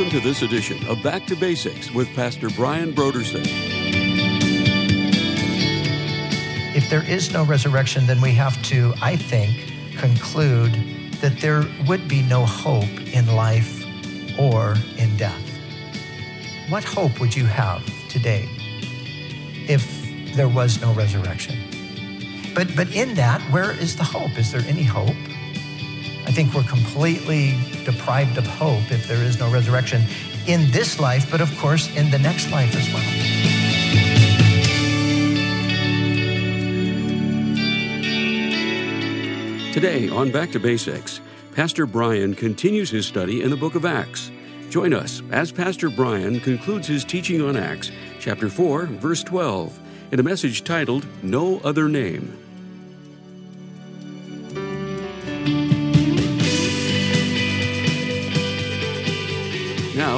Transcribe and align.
Welcome 0.00 0.18
to 0.18 0.26
this 0.26 0.40
edition 0.40 0.86
of 0.86 1.02
Back 1.02 1.26
to 1.26 1.36
Basics 1.36 1.90
with 1.90 2.08
Pastor 2.14 2.48
Brian 2.48 2.94
Brodersen. 2.94 3.44
If 6.74 6.88
there 6.88 7.04
is 7.06 7.34
no 7.34 7.44
resurrection, 7.44 8.06
then 8.06 8.18
we 8.22 8.32
have 8.32 8.62
to, 8.62 8.94
I 9.02 9.16
think, 9.16 9.54
conclude 9.98 10.72
that 11.20 11.38
there 11.40 11.66
would 11.86 12.08
be 12.08 12.22
no 12.22 12.46
hope 12.46 12.88
in 13.12 13.26
life 13.36 13.84
or 14.38 14.74
in 14.96 15.18
death. 15.18 15.46
What 16.70 16.82
hope 16.82 17.20
would 17.20 17.36
you 17.36 17.44
have 17.44 17.84
today 18.08 18.48
if 19.68 20.34
there 20.34 20.48
was 20.48 20.80
no 20.80 20.94
resurrection? 20.94 21.58
But, 22.54 22.74
but 22.74 22.90
in 22.94 23.16
that, 23.16 23.42
where 23.52 23.72
is 23.72 23.96
the 23.96 24.04
hope? 24.04 24.38
Is 24.38 24.50
there 24.50 24.62
any 24.62 24.82
hope? 24.82 25.14
I 26.30 26.32
think 26.32 26.54
we're 26.54 26.62
completely 26.62 27.56
deprived 27.84 28.38
of 28.38 28.46
hope 28.46 28.92
if 28.92 29.08
there 29.08 29.20
is 29.20 29.40
no 29.40 29.52
resurrection 29.52 30.00
in 30.46 30.70
this 30.70 31.00
life, 31.00 31.28
but 31.28 31.40
of 31.40 31.52
course 31.58 31.92
in 31.96 32.08
the 32.12 32.20
next 32.20 32.52
life 32.52 32.72
as 32.76 32.86
well. 32.94 33.02
Today 39.72 40.08
on 40.08 40.30
Back 40.30 40.52
to 40.52 40.60
Basics, 40.60 41.20
Pastor 41.56 41.84
Brian 41.84 42.36
continues 42.36 42.90
his 42.90 43.06
study 43.06 43.42
in 43.42 43.50
the 43.50 43.56
book 43.56 43.74
of 43.74 43.84
Acts. 43.84 44.30
Join 44.68 44.94
us 44.94 45.22
as 45.32 45.50
Pastor 45.50 45.90
Brian 45.90 46.38
concludes 46.38 46.86
his 46.86 47.04
teaching 47.04 47.42
on 47.42 47.56
Acts, 47.56 47.90
chapter 48.20 48.48
4, 48.48 48.86
verse 48.86 49.24
12, 49.24 49.80
in 50.12 50.20
a 50.20 50.22
message 50.22 50.62
titled 50.62 51.04
No 51.24 51.58
Other 51.64 51.88
Name. 51.88 52.49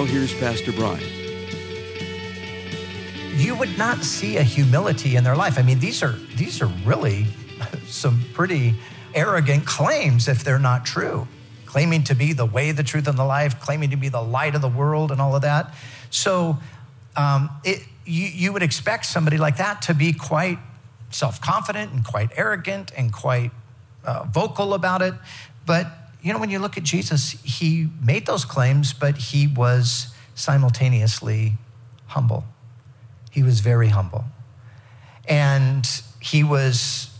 Now, 0.02 0.08
here's 0.08 0.34
Pastor 0.34 0.72
Brian. 0.72 1.00
You 3.36 3.54
would 3.54 3.78
not 3.78 4.02
see 4.02 4.36
a 4.36 4.42
humility 4.42 5.14
in 5.14 5.22
their 5.22 5.36
life. 5.36 5.60
I 5.60 5.62
mean, 5.62 5.78
these 5.78 6.02
are 6.02 6.16
these 6.34 6.60
are 6.60 6.66
really 6.84 7.26
some 7.86 8.24
pretty 8.32 8.74
arrogant 9.14 9.64
claims 9.64 10.26
if 10.26 10.42
they're 10.42 10.58
not 10.58 10.84
true. 10.84 11.28
Claiming 11.66 12.02
to 12.02 12.16
be 12.16 12.32
the 12.32 12.44
way, 12.44 12.72
the 12.72 12.82
truth, 12.82 13.06
and 13.06 13.16
the 13.16 13.24
life, 13.24 13.60
claiming 13.60 13.90
to 13.90 13.96
be 13.96 14.08
the 14.08 14.20
light 14.20 14.56
of 14.56 14.60
the 14.60 14.68
world, 14.68 15.12
and 15.12 15.20
all 15.20 15.36
of 15.36 15.42
that. 15.42 15.72
So, 16.10 16.58
um, 17.14 17.50
it, 17.62 17.84
you, 18.04 18.26
you 18.26 18.52
would 18.52 18.64
expect 18.64 19.06
somebody 19.06 19.38
like 19.38 19.58
that 19.58 19.82
to 19.82 19.94
be 19.94 20.12
quite 20.12 20.58
self 21.10 21.40
confident 21.40 21.92
and 21.92 22.04
quite 22.04 22.30
arrogant 22.34 22.90
and 22.96 23.12
quite 23.12 23.52
uh, 24.04 24.24
vocal 24.24 24.74
about 24.74 25.00
it. 25.00 25.14
But 25.64 25.86
you 26.22 26.32
know, 26.32 26.38
when 26.38 26.50
you 26.50 26.60
look 26.60 26.76
at 26.76 26.84
Jesus, 26.84 27.32
he 27.42 27.88
made 28.00 28.26
those 28.26 28.44
claims, 28.44 28.92
but 28.92 29.16
he 29.16 29.48
was 29.48 30.14
simultaneously 30.34 31.54
humble. 32.06 32.44
He 33.30 33.42
was 33.42 33.60
very 33.60 33.88
humble. 33.88 34.24
And 35.28 35.86
he 36.20 36.44
was 36.44 37.10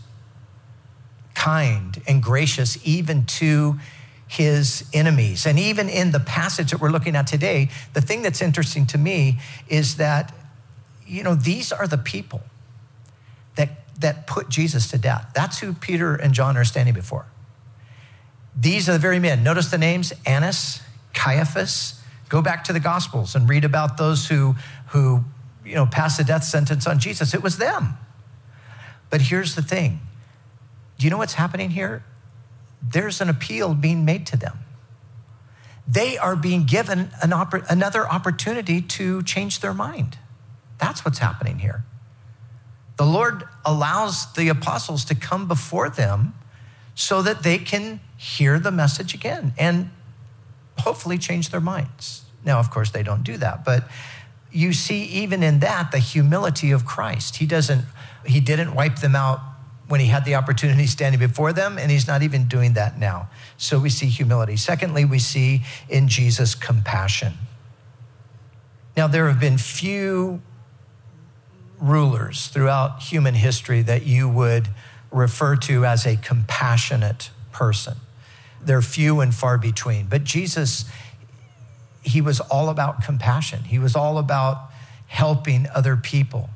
kind 1.35 2.01
and 2.07 2.23
gracious 2.23 2.77
even 2.85 3.25
to 3.25 3.79
his 4.27 4.89
enemies. 4.93 5.45
And 5.45 5.59
even 5.59 5.89
in 5.89 6.11
the 6.11 6.19
passage 6.19 6.71
that 6.71 6.79
we're 6.79 6.89
looking 6.89 7.15
at 7.15 7.27
today, 7.27 7.69
the 7.93 8.01
thing 8.01 8.21
that's 8.21 8.41
interesting 8.41 8.85
to 8.87 8.97
me 8.97 9.39
is 9.67 9.97
that, 9.97 10.33
you 11.05 11.23
know, 11.23 11.35
these 11.35 11.73
are 11.73 11.87
the 11.87 11.97
people 11.97 12.41
that, 13.55 13.99
that 13.99 14.27
put 14.27 14.47
Jesus 14.49 14.89
to 14.91 14.97
death. 14.97 15.31
That's 15.35 15.59
who 15.59 15.73
Peter 15.73 16.15
and 16.15 16.33
John 16.33 16.55
are 16.55 16.63
standing 16.63 16.93
before. 16.93 17.25
These 18.55 18.87
are 18.89 18.93
the 18.93 18.99
very 18.99 19.19
men. 19.19 19.43
Notice 19.43 19.69
the 19.69 19.77
names 19.77 20.13
Annas, 20.25 20.81
Caiaphas. 21.13 21.99
Go 22.29 22.41
back 22.41 22.63
to 22.65 22.73
the 22.73 22.79
Gospels 22.79 23.35
and 23.35 23.47
read 23.47 23.63
about 23.63 23.97
those 23.97 24.27
who, 24.27 24.55
who 24.87 25.23
you 25.65 25.75
know, 25.75 25.85
passed 25.85 26.17
the 26.17 26.23
death 26.23 26.43
sentence 26.43 26.87
on 26.87 26.99
Jesus. 26.99 27.33
It 27.33 27.43
was 27.43 27.57
them. 27.57 27.97
But 29.09 29.21
here's 29.21 29.55
the 29.55 29.61
thing 29.61 29.99
do 30.97 31.05
you 31.05 31.11
know 31.11 31.17
what's 31.17 31.33
happening 31.33 31.71
here? 31.71 32.03
There's 32.81 33.21
an 33.21 33.29
appeal 33.29 33.73
being 33.73 34.05
made 34.05 34.25
to 34.27 34.37
them. 34.37 34.59
They 35.87 36.17
are 36.17 36.35
being 36.35 36.63
given 36.63 37.11
an 37.21 37.31
oppor- 37.31 37.65
another 37.69 38.07
opportunity 38.07 38.81
to 38.81 39.21
change 39.23 39.59
their 39.59 39.73
mind. 39.73 40.17
That's 40.77 41.03
what's 41.03 41.19
happening 41.19 41.59
here. 41.59 41.83
The 42.97 43.05
Lord 43.05 43.43
allows 43.65 44.31
the 44.33 44.49
apostles 44.49 45.05
to 45.05 45.15
come 45.15 45.47
before 45.47 45.89
them 45.89 46.35
so 46.95 47.21
that 47.21 47.43
they 47.43 47.57
can 47.57 47.99
hear 48.23 48.57
the 48.57 48.71
message 48.71 49.13
again 49.13 49.53
and 49.57 49.89
hopefully 50.79 51.17
change 51.17 51.49
their 51.49 51.59
minds. 51.59 52.23
Now, 52.45 52.59
of 52.59 52.71
course, 52.71 52.89
they 52.89 53.03
don't 53.03 53.23
do 53.23 53.35
that, 53.37 53.65
but 53.65 53.87
you 54.51 54.71
see 54.71 55.03
even 55.05 55.43
in 55.43 55.59
that 55.59 55.91
the 55.91 55.99
humility 55.99 56.71
of 56.71 56.85
Christ. 56.85 57.37
He 57.37 57.45
doesn't 57.45 57.85
he 58.25 58.39
didn't 58.39 58.73
wipe 58.73 58.99
them 58.99 59.15
out 59.15 59.41
when 59.89 59.99
he 59.99 60.07
had 60.07 60.23
the 60.23 60.35
opportunity 60.35 60.87
standing 60.87 61.19
before 61.19 61.51
them 61.51 61.77
and 61.77 61.91
he's 61.91 62.07
not 62.07 62.23
even 62.23 62.47
doing 62.47 62.73
that 62.73 62.97
now. 62.97 63.27
So 63.57 63.79
we 63.79 63.89
see 63.89 64.05
humility. 64.05 64.55
Secondly, 64.55 65.03
we 65.03 65.19
see 65.19 65.63
in 65.89 66.07
Jesus 66.07 66.55
compassion. 66.55 67.33
Now 68.95 69.07
there 69.07 69.27
have 69.27 69.41
been 69.41 69.57
few 69.57 70.41
rulers 71.81 72.47
throughout 72.47 73.01
human 73.01 73.33
history 73.33 73.81
that 73.81 74.05
you 74.05 74.29
would 74.29 74.69
refer 75.11 75.57
to 75.57 75.85
as 75.85 76.05
a 76.05 76.15
compassionate 76.15 77.29
person. 77.51 77.97
They're 78.65 78.81
few 78.81 79.21
and 79.21 79.33
far 79.33 79.57
between. 79.57 80.07
But 80.07 80.23
Jesus, 80.23 80.85
he 82.03 82.21
was 82.21 82.39
all 82.39 82.69
about 82.69 83.03
compassion, 83.03 83.63
he 83.63 83.79
was 83.79 83.95
all 83.95 84.17
about 84.17 84.69
helping 85.07 85.67
other 85.73 85.95
people. 85.95 86.49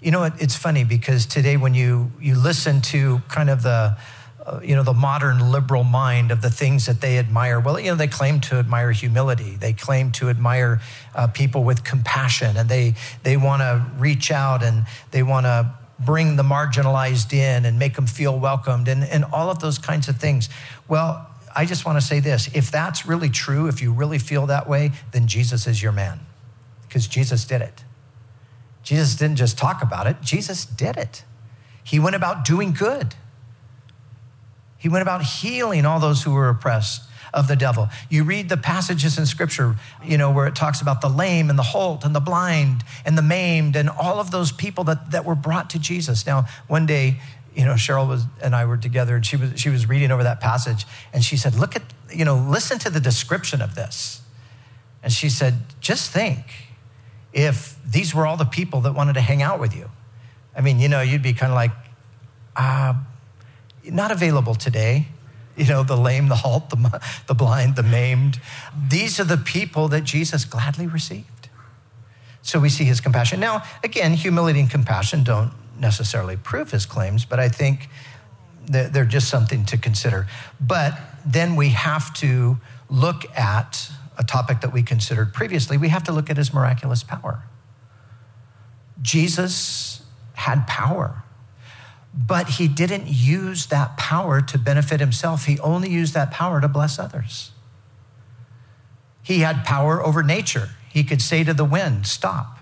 You 0.00 0.10
know, 0.10 0.24
it's 0.24 0.56
funny 0.56 0.82
because 0.82 1.26
today 1.26 1.56
when 1.56 1.74
you, 1.74 2.10
you 2.20 2.34
listen 2.34 2.80
to 2.82 3.20
kind 3.28 3.48
of 3.48 3.62
the, 3.62 3.96
uh, 4.44 4.60
you 4.64 4.74
know, 4.74 4.82
the 4.82 4.92
modern 4.92 5.52
liberal 5.52 5.84
mind 5.84 6.32
of 6.32 6.42
the 6.42 6.50
things 6.50 6.86
that 6.86 7.00
they 7.00 7.18
admire. 7.18 7.60
Well, 7.60 7.78
you 7.78 7.92
know, 7.92 7.94
they 7.94 8.08
claim 8.08 8.40
to 8.40 8.56
admire 8.56 8.90
humility. 8.90 9.54
They 9.54 9.72
claim 9.72 10.10
to 10.12 10.30
admire 10.30 10.80
uh, 11.14 11.28
people 11.28 11.62
with 11.62 11.84
compassion, 11.84 12.56
and 12.56 12.68
they 12.68 12.94
they 13.22 13.36
want 13.36 13.60
to 13.62 13.86
reach 13.98 14.32
out 14.32 14.64
and 14.64 14.84
they 15.12 15.22
want 15.22 15.46
to 15.46 15.72
bring 16.04 16.36
the 16.36 16.42
marginalized 16.42 17.32
in 17.32 17.64
and 17.64 17.78
make 17.78 17.94
them 17.94 18.06
feel 18.06 18.36
welcomed 18.36 18.88
and, 18.88 19.04
and 19.04 19.24
all 19.32 19.50
of 19.50 19.60
those 19.60 19.78
kinds 19.78 20.08
of 20.08 20.16
things. 20.16 20.48
Well, 20.88 21.28
I 21.54 21.64
just 21.64 21.84
want 21.84 22.00
to 22.00 22.06
say 22.06 22.20
this 22.20 22.48
if 22.54 22.70
that's 22.70 23.06
really 23.06 23.30
true, 23.30 23.66
if 23.66 23.82
you 23.82 23.92
really 23.92 24.18
feel 24.18 24.46
that 24.46 24.68
way, 24.68 24.92
then 25.12 25.26
Jesus 25.26 25.66
is 25.66 25.82
your 25.82 25.92
man 25.92 26.20
because 26.82 27.06
Jesus 27.06 27.44
did 27.44 27.62
it. 27.62 27.84
Jesus 28.82 29.14
didn't 29.14 29.36
just 29.36 29.56
talk 29.56 29.82
about 29.82 30.06
it, 30.06 30.20
Jesus 30.22 30.64
did 30.64 30.96
it. 30.96 31.24
He 31.84 31.98
went 31.98 32.16
about 32.16 32.44
doing 32.44 32.72
good, 32.72 33.14
he 34.78 34.88
went 34.88 35.02
about 35.02 35.22
healing 35.22 35.86
all 35.86 36.00
those 36.00 36.22
who 36.22 36.32
were 36.32 36.48
oppressed 36.48 37.02
of 37.32 37.48
the 37.48 37.56
devil. 37.56 37.88
You 38.10 38.24
read 38.24 38.48
the 38.48 38.56
passages 38.56 39.18
in 39.18 39.26
scripture, 39.26 39.76
you 40.04 40.18
know, 40.18 40.30
where 40.30 40.46
it 40.46 40.54
talks 40.54 40.82
about 40.82 41.00
the 41.00 41.08
lame 41.08 41.48
and 41.48 41.58
the 41.58 41.62
halt 41.62 42.04
and 42.04 42.14
the 42.14 42.20
blind 42.20 42.84
and 43.04 43.16
the 43.16 43.22
maimed 43.22 43.74
and 43.74 43.88
all 43.88 44.20
of 44.20 44.30
those 44.30 44.52
people 44.52 44.84
that, 44.84 45.12
that 45.12 45.24
were 45.24 45.34
brought 45.34 45.70
to 45.70 45.78
Jesus. 45.78 46.26
Now, 46.26 46.46
one 46.68 46.84
day, 46.84 47.20
you 47.54 47.64
know, 47.64 47.74
Cheryl 47.74 48.08
was 48.08 48.24
and 48.42 48.54
I 48.54 48.64
were 48.64 48.76
together 48.76 49.16
and 49.16 49.24
she 49.24 49.36
was 49.36 49.58
she 49.60 49.68
was 49.68 49.88
reading 49.88 50.10
over 50.10 50.22
that 50.22 50.40
passage 50.40 50.86
and 51.12 51.22
she 51.22 51.36
said, 51.36 51.54
Look 51.54 51.76
at, 51.76 51.82
you 52.10 52.24
know, 52.24 52.36
listen 52.36 52.78
to 52.80 52.90
the 52.90 53.00
description 53.00 53.60
of 53.60 53.74
this. 53.74 54.22
And 55.02 55.12
she 55.12 55.28
said, 55.28 55.54
just 55.80 56.10
think 56.12 56.44
if 57.32 57.76
these 57.84 58.14
were 58.14 58.24
all 58.24 58.36
the 58.36 58.44
people 58.44 58.82
that 58.82 58.92
wanted 58.92 59.14
to 59.14 59.20
hang 59.20 59.42
out 59.42 59.58
with 59.58 59.74
you. 59.74 59.90
I 60.56 60.60
mean, 60.60 60.78
you 60.78 60.88
know, 60.88 61.00
you'd 61.00 61.22
be 61.22 61.32
kind 61.32 61.50
of 61.50 61.56
like, 61.56 61.72
uh, 62.54 62.94
not 63.84 64.12
available 64.12 64.54
today 64.54 65.08
you 65.56 65.66
know, 65.66 65.82
the 65.82 65.96
lame, 65.96 66.28
the 66.28 66.36
halt, 66.36 66.70
the, 66.70 67.02
the 67.26 67.34
blind, 67.34 67.76
the 67.76 67.82
maimed. 67.82 68.40
These 68.88 69.20
are 69.20 69.24
the 69.24 69.36
people 69.36 69.88
that 69.88 70.04
Jesus 70.04 70.44
gladly 70.44 70.86
received. 70.86 71.48
So 72.42 72.58
we 72.58 72.68
see 72.68 72.84
his 72.84 73.00
compassion. 73.00 73.38
Now, 73.38 73.62
again, 73.84 74.14
humility 74.14 74.60
and 74.60 74.70
compassion 74.70 75.22
don't 75.22 75.52
necessarily 75.78 76.36
prove 76.36 76.70
his 76.70 76.86
claims, 76.86 77.24
but 77.24 77.40
I 77.40 77.48
think 77.48 77.88
they're 78.66 79.04
just 79.04 79.28
something 79.28 79.64
to 79.66 79.76
consider. 79.76 80.26
But 80.60 80.98
then 81.26 81.56
we 81.56 81.70
have 81.70 82.14
to 82.14 82.58
look 82.88 83.24
at 83.36 83.90
a 84.18 84.24
topic 84.24 84.60
that 84.60 84.72
we 84.72 84.82
considered 84.82 85.32
previously. 85.32 85.76
We 85.76 85.88
have 85.88 86.04
to 86.04 86.12
look 86.12 86.30
at 86.30 86.36
his 86.36 86.52
miraculous 86.52 87.02
power. 87.02 87.42
Jesus 89.00 90.02
had 90.34 90.66
power. 90.66 91.22
But 92.14 92.50
he 92.50 92.68
didn't 92.68 93.08
use 93.08 93.66
that 93.66 93.96
power 93.96 94.42
to 94.42 94.58
benefit 94.58 95.00
himself. 95.00 95.46
He 95.46 95.58
only 95.60 95.88
used 95.88 96.12
that 96.14 96.30
power 96.30 96.60
to 96.60 96.68
bless 96.68 96.98
others. 96.98 97.52
He 99.22 99.38
had 99.38 99.64
power 99.64 100.04
over 100.04 100.22
nature. 100.22 100.70
He 100.90 101.04
could 101.04 101.22
say 101.22 101.42
to 101.44 101.54
the 101.54 101.64
wind, 101.64 102.06
Stop. 102.06 102.58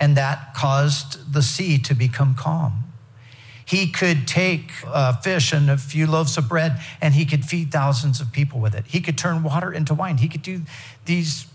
And 0.00 0.16
that 0.16 0.54
caused 0.54 1.32
the 1.32 1.42
sea 1.42 1.78
to 1.78 1.94
become 1.94 2.34
calm. 2.34 2.84
He 3.64 3.88
could 3.88 4.26
take 4.26 4.72
a 4.86 5.20
fish 5.20 5.52
and 5.52 5.68
a 5.68 5.76
few 5.76 6.06
loaves 6.06 6.38
of 6.38 6.48
bread 6.48 6.80
and 7.02 7.12
he 7.12 7.26
could 7.26 7.44
feed 7.44 7.70
thousands 7.70 8.18
of 8.18 8.32
people 8.32 8.60
with 8.60 8.74
it. 8.74 8.86
He 8.86 9.00
could 9.00 9.18
turn 9.18 9.42
water 9.42 9.70
into 9.70 9.92
wine. 9.92 10.18
He 10.18 10.28
could 10.28 10.40
do 10.40 10.62
these 11.04 11.46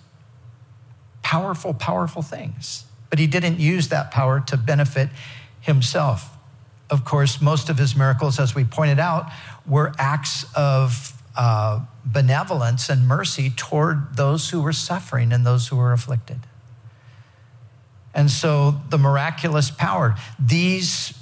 powerful, 1.24 1.74
powerful 1.74 2.22
things. 2.22 2.86
But 3.10 3.18
he 3.18 3.26
didn't 3.26 3.60
use 3.60 3.88
that 3.88 4.12
power 4.12 4.40
to 4.42 4.58
benefit 4.58 5.10
himself. 5.60 6.38
Of 6.90 7.04
course, 7.04 7.42
most 7.42 7.70
of 7.70 7.80
his 7.80 7.96
miracles, 7.96 8.40
as 8.40 8.54
we 8.54 8.64
pointed 8.64 9.00
out, 9.00 9.32
were 9.66 9.94
acts 9.98 10.46
of 10.56 11.20
uh, 11.36 11.80
benevolence 12.06 12.90
and 12.90 13.08
mercy 13.08 13.50
toward 13.50 14.18
those 14.18 14.52
who 14.52 14.62
were 14.62 14.74
suffering 14.74 15.34
and 15.34 15.46
those 15.46 15.70
who 15.70 15.78
were 15.78 15.94
afflicted. 15.94 16.42
And 18.14 18.30
so 18.30 18.82
the 18.90 18.98
miraculous 18.98 19.72
power, 19.72 20.16
these 20.40 21.14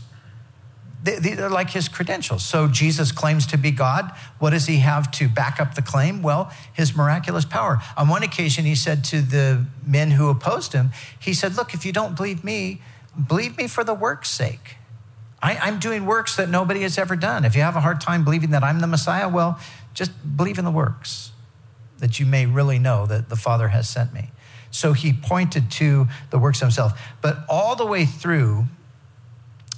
they're 1.03 1.49
like 1.49 1.71
his 1.71 1.87
credentials. 1.87 2.43
So 2.43 2.67
Jesus 2.67 3.11
claims 3.11 3.47
to 3.47 3.57
be 3.57 3.71
God. 3.71 4.11
What 4.37 4.51
does 4.51 4.67
he 4.67 4.77
have 4.77 5.09
to 5.13 5.27
back 5.27 5.59
up 5.59 5.73
the 5.73 5.81
claim? 5.81 6.21
Well, 6.21 6.51
his 6.71 6.95
miraculous 6.95 7.43
power. 7.43 7.81
On 7.97 8.07
one 8.07 8.21
occasion, 8.21 8.65
he 8.65 8.75
said 8.75 9.03
to 9.05 9.21
the 9.21 9.65
men 9.83 10.11
who 10.11 10.29
opposed 10.29 10.73
him, 10.73 10.91
he 11.19 11.33
said, 11.33 11.57
Look, 11.57 11.73
if 11.73 11.85
you 11.85 11.91
don't 11.91 12.15
believe 12.15 12.43
me, 12.43 12.81
believe 13.27 13.57
me 13.57 13.67
for 13.67 13.83
the 13.83 13.95
work's 13.95 14.29
sake. 14.29 14.75
I, 15.41 15.67
am 15.67 15.79
doing 15.79 16.05
works 16.05 16.35
that 16.35 16.49
nobody 16.49 16.81
has 16.81 16.99
ever 16.99 17.15
done. 17.15 17.45
If 17.45 17.55
you 17.55 17.63
have 17.63 17.75
a 17.75 17.81
hard 17.81 17.99
time 17.99 18.23
believing 18.23 18.51
that 18.51 18.63
I'm 18.63 18.79
the 18.79 18.85
Messiah, 18.85 19.27
well, 19.27 19.59
just 19.95 20.11
believe 20.37 20.59
in 20.59 20.65
the 20.65 20.71
works, 20.71 21.31
that 21.97 22.19
you 22.19 22.27
may 22.27 22.45
really 22.45 22.77
know 22.77 23.07
that 23.07 23.29
the 23.29 23.35
Father 23.35 23.69
has 23.69 23.89
sent 23.89 24.13
me. 24.13 24.29
So 24.71 24.93
he 24.93 25.13
pointed 25.13 25.69
to 25.71 26.07
the 26.29 26.39
works 26.39 26.59
himself. 26.59 26.99
But 27.21 27.39
all 27.49 27.75
the 27.75 27.85
way 27.85 28.05
through 28.05 28.65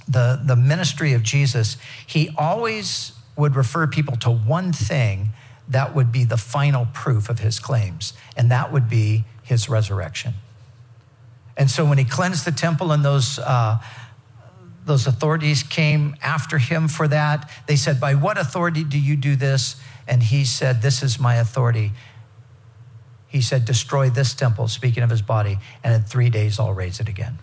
the, 0.08 0.40
the 0.42 0.56
ministry 0.56 1.12
of 1.12 1.22
Jesus, 1.22 1.76
he 2.06 2.30
always 2.38 3.12
would 3.36 3.56
refer 3.56 3.86
people 3.86 4.16
to 4.18 4.30
one 4.30 4.72
thing 4.72 5.30
that 5.68 5.94
would 5.94 6.12
be 6.12 6.24
the 6.24 6.36
final 6.36 6.86
proof 6.92 7.28
of 7.28 7.40
his 7.40 7.58
claims, 7.58 8.12
and 8.36 8.50
that 8.50 8.72
would 8.72 8.88
be 8.88 9.24
his 9.42 9.68
resurrection. 9.68 10.34
And 11.56 11.70
so 11.70 11.84
when 11.84 11.98
he 11.98 12.04
cleansed 12.04 12.44
the 12.44 12.52
temple 12.52 12.92
and 12.92 13.04
those, 13.04 13.38
uh, 13.38 13.78
those 14.84 15.06
authorities 15.06 15.62
came 15.62 16.16
after 16.22 16.58
him 16.58 16.88
for 16.88 17.08
that, 17.08 17.50
they 17.66 17.76
said, 17.76 18.00
By 18.00 18.14
what 18.14 18.38
authority 18.38 18.84
do 18.84 18.98
you 18.98 19.16
do 19.16 19.36
this? 19.36 19.76
And 20.06 20.22
he 20.22 20.44
said, 20.44 20.82
This 20.82 21.02
is 21.02 21.18
my 21.18 21.36
authority. 21.36 21.92
He 23.34 23.40
said, 23.40 23.64
Destroy 23.64 24.10
this 24.10 24.32
temple, 24.32 24.68
speaking 24.68 25.02
of 25.02 25.10
his 25.10 25.20
body, 25.20 25.58
and 25.82 25.92
in 25.92 26.02
three 26.04 26.30
days 26.30 26.60
I'll 26.60 26.72
raise 26.72 27.00
it 27.00 27.08
again. 27.08 27.40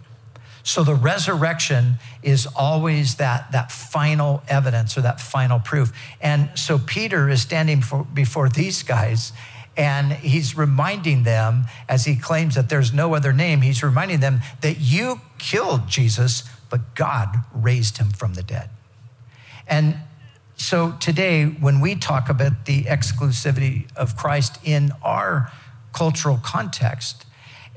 So 0.64 0.86
the 0.86 0.96
resurrection 0.96 1.96
is 2.24 2.48
always 2.56 3.16
that, 3.16 3.52
that 3.52 3.74
final 3.74 4.42
evidence 4.48 4.98
or 4.98 5.02
that 5.02 5.20
final 5.20 5.60
proof. 5.60 5.92
And 6.22 6.50
so 6.56 6.80
Peter 6.80 7.28
is 7.28 7.42
standing 7.42 7.82
for, 7.82 8.06
before 8.06 8.48
these 8.48 8.84
guys 8.84 9.34
and 9.76 10.14
he's 10.14 10.56
reminding 10.56 11.24
them, 11.24 11.66
as 11.90 12.06
he 12.06 12.16
claims 12.16 12.56
that 12.56 12.70
there's 12.70 12.94
no 12.94 13.14
other 13.14 13.34
name, 13.34 13.60
he's 13.60 13.84
reminding 13.84 14.22
them 14.22 14.40
that 14.62 14.80
you 14.80 15.20
killed 15.40 15.90
Jesus, 15.90 16.44
but 16.70 16.96
God 16.96 17.36
raised 17.54 17.98
him 17.98 18.12
from 18.12 18.36
the 18.36 18.44
dead. 18.44 18.70
And 19.68 19.98
so 20.56 20.96
today, 21.02 21.48
when 21.48 21.82
we 21.82 21.96
talk 21.96 22.30
about 22.30 22.64
the 22.64 22.84
exclusivity 22.84 23.94
of 23.98 24.16
Christ 24.16 24.58
in 24.64 24.94
our 25.04 25.52
cultural 25.94 26.40
context, 26.44 27.26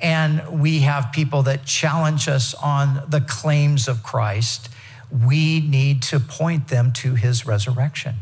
and 0.01 0.61
we 0.61 0.81
have 0.81 1.13
people 1.13 1.43
that 1.45 1.65
challenge 1.65 2.29
us 2.29 2.55
on 2.55 3.03
the 3.09 3.21
claims 3.21 3.89
of 3.89 4.03
Christ, 4.03 4.69
we 5.11 5.61
need 5.61 6.03
to 6.03 6.19
point 6.19 6.69
them 6.69 6.93
to 6.93 7.15
his 7.15 7.47
resurrection. 7.47 8.17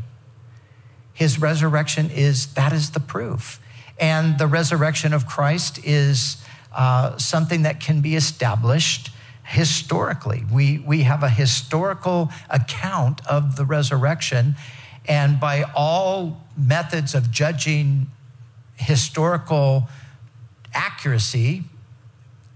His 1.12 1.40
resurrection 1.40 2.10
is, 2.10 2.54
that 2.54 2.72
is 2.72 2.90
the 2.90 3.00
proof. 3.00 3.60
And 3.98 4.38
the 4.38 4.46
resurrection 4.46 5.12
of 5.12 5.26
Christ 5.26 5.78
is 5.84 6.42
uh, 6.74 7.16
something 7.18 7.62
that 7.62 7.80
can 7.80 8.00
be 8.00 8.16
established 8.16 9.10
historically. 9.44 10.44
We, 10.50 10.78
we 10.78 11.02
have 11.02 11.22
a 11.22 11.28
historical 11.28 12.30
account 12.48 13.26
of 13.26 13.56
the 13.56 13.64
resurrection, 13.64 14.56
and 15.06 15.38
by 15.40 15.64
all 15.74 16.40
methods 16.56 17.14
of 17.14 17.30
judging 17.30 18.10
historical 18.82 19.88
accuracy, 20.74 21.64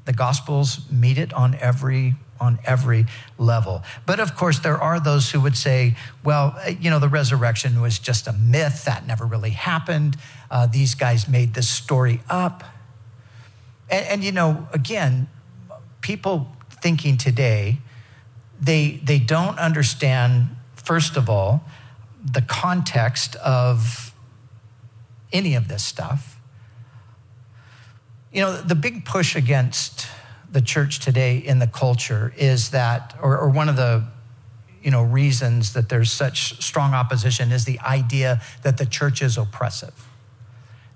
the 0.04 0.12
Gospels 0.12 0.80
meet 0.90 1.18
it 1.18 1.32
on 1.32 1.54
every 1.56 2.14
on 2.38 2.58
every 2.64 3.06
level. 3.38 3.82
But 4.04 4.20
of 4.20 4.36
course, 4.36 4.58
there 4.58 4.78
are 4.78 5.00
those 5.00 5.30
who 5.30 5.40
would 5.40 5.56
say, 5.56 5.96
well, 6.22 6.58
you 6.80 6.90
know, 6.90 6.98
the 6.98 7.08
resurrection 7.08 7.80
was 7.80 7.98
just 7.98 8.26
a 8.26 8.32
myth. 8.32 8.84
That 8.84 9.06
never 9.06 9.24
really 9.24 9.50
happened. 9.50 10.18
Uh, 10.50 10.66
these 10.66 10.94
guys 10.94 11.28
made 11.28 11.54
this 11.54 11.68
story 11.68 12.20
up. 12.28 12.62
And, 13.90 14.06
and, 14.06 14.24
you 14.24 14.32
know, 14.32 14.68
again, 14.72 15.28
people 16.00 16.54
thinking 16.82 17.16
today, 17.16 17.78
they, 18.60 19.00
they 19.02 19.18
don't 19.18 19.58
understand, 19.58 20.56
first 20.74 21.16
of 21.16 21.30
all, 21.30 21.64
the 22.22 22.42
context 22.42 23.36
of 23.36 24.05
any 25.32 25.54
of 25.54 25.68
this 25.68 25.82
stuff. 25.82 26.40
You 28.32 28.42
know, 28.42 28.60
the 28.60 28.74
big 28.74 29.04
push 29.04 29.34
against 29.34 30.06
the 30.50 30.60
church 30.60 31.00
today 31.00 31.38
in 31.38 31.58
the 31.58 31.66
culture 31.66 32.32
is 32.36 32.70
that, 32.70 33.14
or, 33.22 33.38
or 33.38 33.48
one 33.48 33.68
of 33.68 33.76
the 33.76 34.04
you 34.82 34.92
know, 34.92 35.02
reasons 35.02 35.72
that 35.72 35.88
there's 35.88 36.12
such 36.12 36.62
strong 36.62 36.94
opposition 36.94 37.50
is 37.50 37.64
the 37.64 37.80
idea 37.80 38.40
that 38.62 38.78
the 38.78 38.86
church 38.86 39.20
is 39.20 39.36
oppressive. 39.36 40.06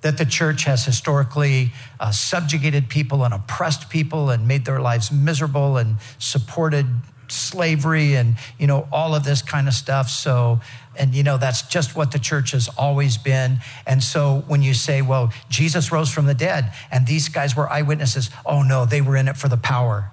That 0.02 0.16
the 0.16 0.24
church 0.24 0.62
has 0.62 0.84
historically 0.84 1.72
uh, 1.98 2.12
subjugated 2.12 2.88
people 2.88 3.24
and 3.24 3.34
oppressed 3.34 3.90
people 3.90 4.30
and 4.30 4.46
made 4.46 4.64
their 4.64 4.80
lives 4.80 5.10
miserable 5.10 5.76
and 5.76 5.96
supported 6.18 6.86
slavery 7.32 8.14
and 8.14 8.36
you 8.58 8.66
know 8.66 8.88
all 8.92 9.14
of 9.14 9.24
this 9.24 9.42
kind 9.42 9.68
of 9.68 9.74
stuff. 9.74 10.08
So 10.08 10.60
and 10.96 11.14
you 11.14 11.22
know 11.22 11.38
that's 11.38 11.62
just 11.62 11.96
what 11.96 12.12
the 12.12 12.18
church 12.18 12.52
has 12.52 12.68
always 12.76 13.16
been. 13.16 13.58
And 13.86 14.02
so 14.02 14.44
when 14.46 14.62
you 14.62 14.74
say 14.74 15.02
well 15.02 15.32
jesus 15.48 15.92
rose 15.92 16.10
from 16.10 16.26
the 16.26 16.34
dead 16.34 16.72
and 16.90 17.06
these 17.06 17.28
guys 17.28 17.56
were 17.56 17.70
eyewitnesses 17.70 18.30
oh 18.44 18.62
no 18.62 18.84
they 18.84 19.00
were 19.00 19.16
in 19.16 19.28
it 19.28 19.36
for 19.36 19.48
the 19.48 19.56
power. 19.56 20.10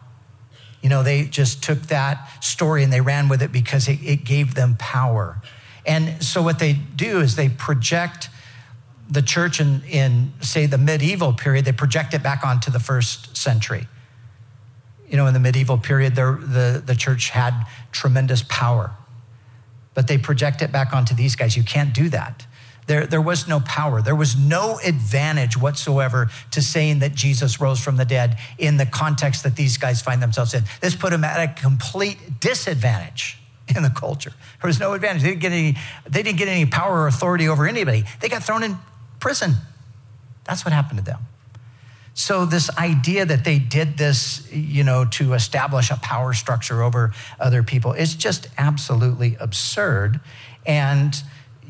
You 0.81 0.89
know 0.89 1.03
they 1.03 1.25
just 1.25 1.63
took 1.63 1.81
that 1.83 2.43
story 2.43 2.83
and 2.83 2.93
they 2.93 3.01
ran 3.01 3.29
with 3.29 3.41
it 3.41 3.51
because 3.51 3.87
it, 3.87 3.99
it 4.03 4.23
gave 4.23 4.55
them 4.55 4.75
power. 4.77 5.41
And 5.85 6.23
so 6.23 6.41
what 6.41 6.59
they 6.59 6.73
do 6.73 7.21
is 7.21 7.35
they 7.35 7.49
project 7.49 8.29
the 9.09 9.21
church 9.21 9.61
in, 9.61 9.81
in 9.83 10.33
say 10.41 10.65
the 10.65 10.77
medieval 10.77 11.33
period 11.33 11.65
they 11.65 11.71
project 11.71 12.13
it 12.13 12.21
back 12.21 12.45
onto 12.45 12.69
the 12.69 12.79
first 12.79 13.37
century 13.37 13.87
you 15.07 15.17
know, 15.17 15.27
in 15.27 15.33
the 15.33 15.39
medieval 15.39 15.77
period, 15.77 16.15
the, 16.15 16.81
the 16.85 16.95
church 16.95 17.29
had 17.29 17.53
tremendous 17.91 18.43
power, 18.43 18.91
but 19.93 20.07
they 20.07 20.17
project 20.17 20.61
it 20.61 20.71
back 20.71 20.93
onto 20.93 21.15
these 21.15 21.35
guys. 21.35 21.55
You 21.55 21.63
can't 21.63 21.93
do 21.93 22.09
that. 22.09 22.45
There, 22.87 23.05
there 23.05 23.21
was 23.21 23.47
no 23.47 23.59
power. 23.59 24.01
There 24.01 24.15
was 24.15 24.37
no 24.37 24.79
advantage 24.83 25.57
whatsoever 25.57 26.29
to 26.51 26.61
saying 26.61 26.99
that 26.99 27.13
Jesus 27.13 27.59
rose 27.59 27.79
from 27.79 27.97
the 27.97 28.05
dead 28.05 28.37
in 28.57 28.77
the 28.77 28.85
context 28.85 29.43
that 29.43 29.57
these 29.57 29.77
guys 29.77 30.01
find 30.01 30.21
themselves 30.21 30.53
in. 30.53 30.63
This 30.79 30.95
put 30.95 31.11
them 31.11 31.23
at 31.23 31.49
a 31.49 31.61
complete 31.61 32.39
disadvantage 32.39 33.37
in 33.75 33.83
the 33.83 33.89
culture. 33.89 34.31
There 34.61 34.69
was 34.69 34.79
no 34.79 34.93
advantage. 34.93 35.21
They 35.21 35.29
didn't 35.29 35.41
get 35.41 35.51
any, 35.51 35.75
they 36.09 36.23
didn't 36.23 36.37
get 36.37 36.47
any 36.47 36.65
power 36.65 37.01
or 37.01 37.07
authority 37.07 37.49
over 37.49 37.67
anybody. 37.67 38.05
They 38.21 38.29
got 38.29 38.43
thrown 38.43 38.63
in 38.63 38.77
prison. 39.19 39.55
That's 40.45 40.63
what 40.63 40.73
happened 40.73 40.99
to 40.99 41.05
them. 41.05 41.19
So, 42.19 42.45
this 42.45 42.75
idea 42.79 43.25
that 43.25 43.43
they 43.43 43.59
did 43.59 43.99
this, 43.99 44.51
you 44.51 44.83
know, 44.83 45.05
to 45.05 45.33
establish 45.33 45.91
a 45.91 45.97
power 45.97 46.33
structure 46.33 46.81
over 46.81 47.13
other 47.39 47.61
people 47.61 47.93
is 47.93 48.15
just 48.15 48.47
absolutely 48.57 49.37
absurd. 49.39 50.19
And, 50.65 51.15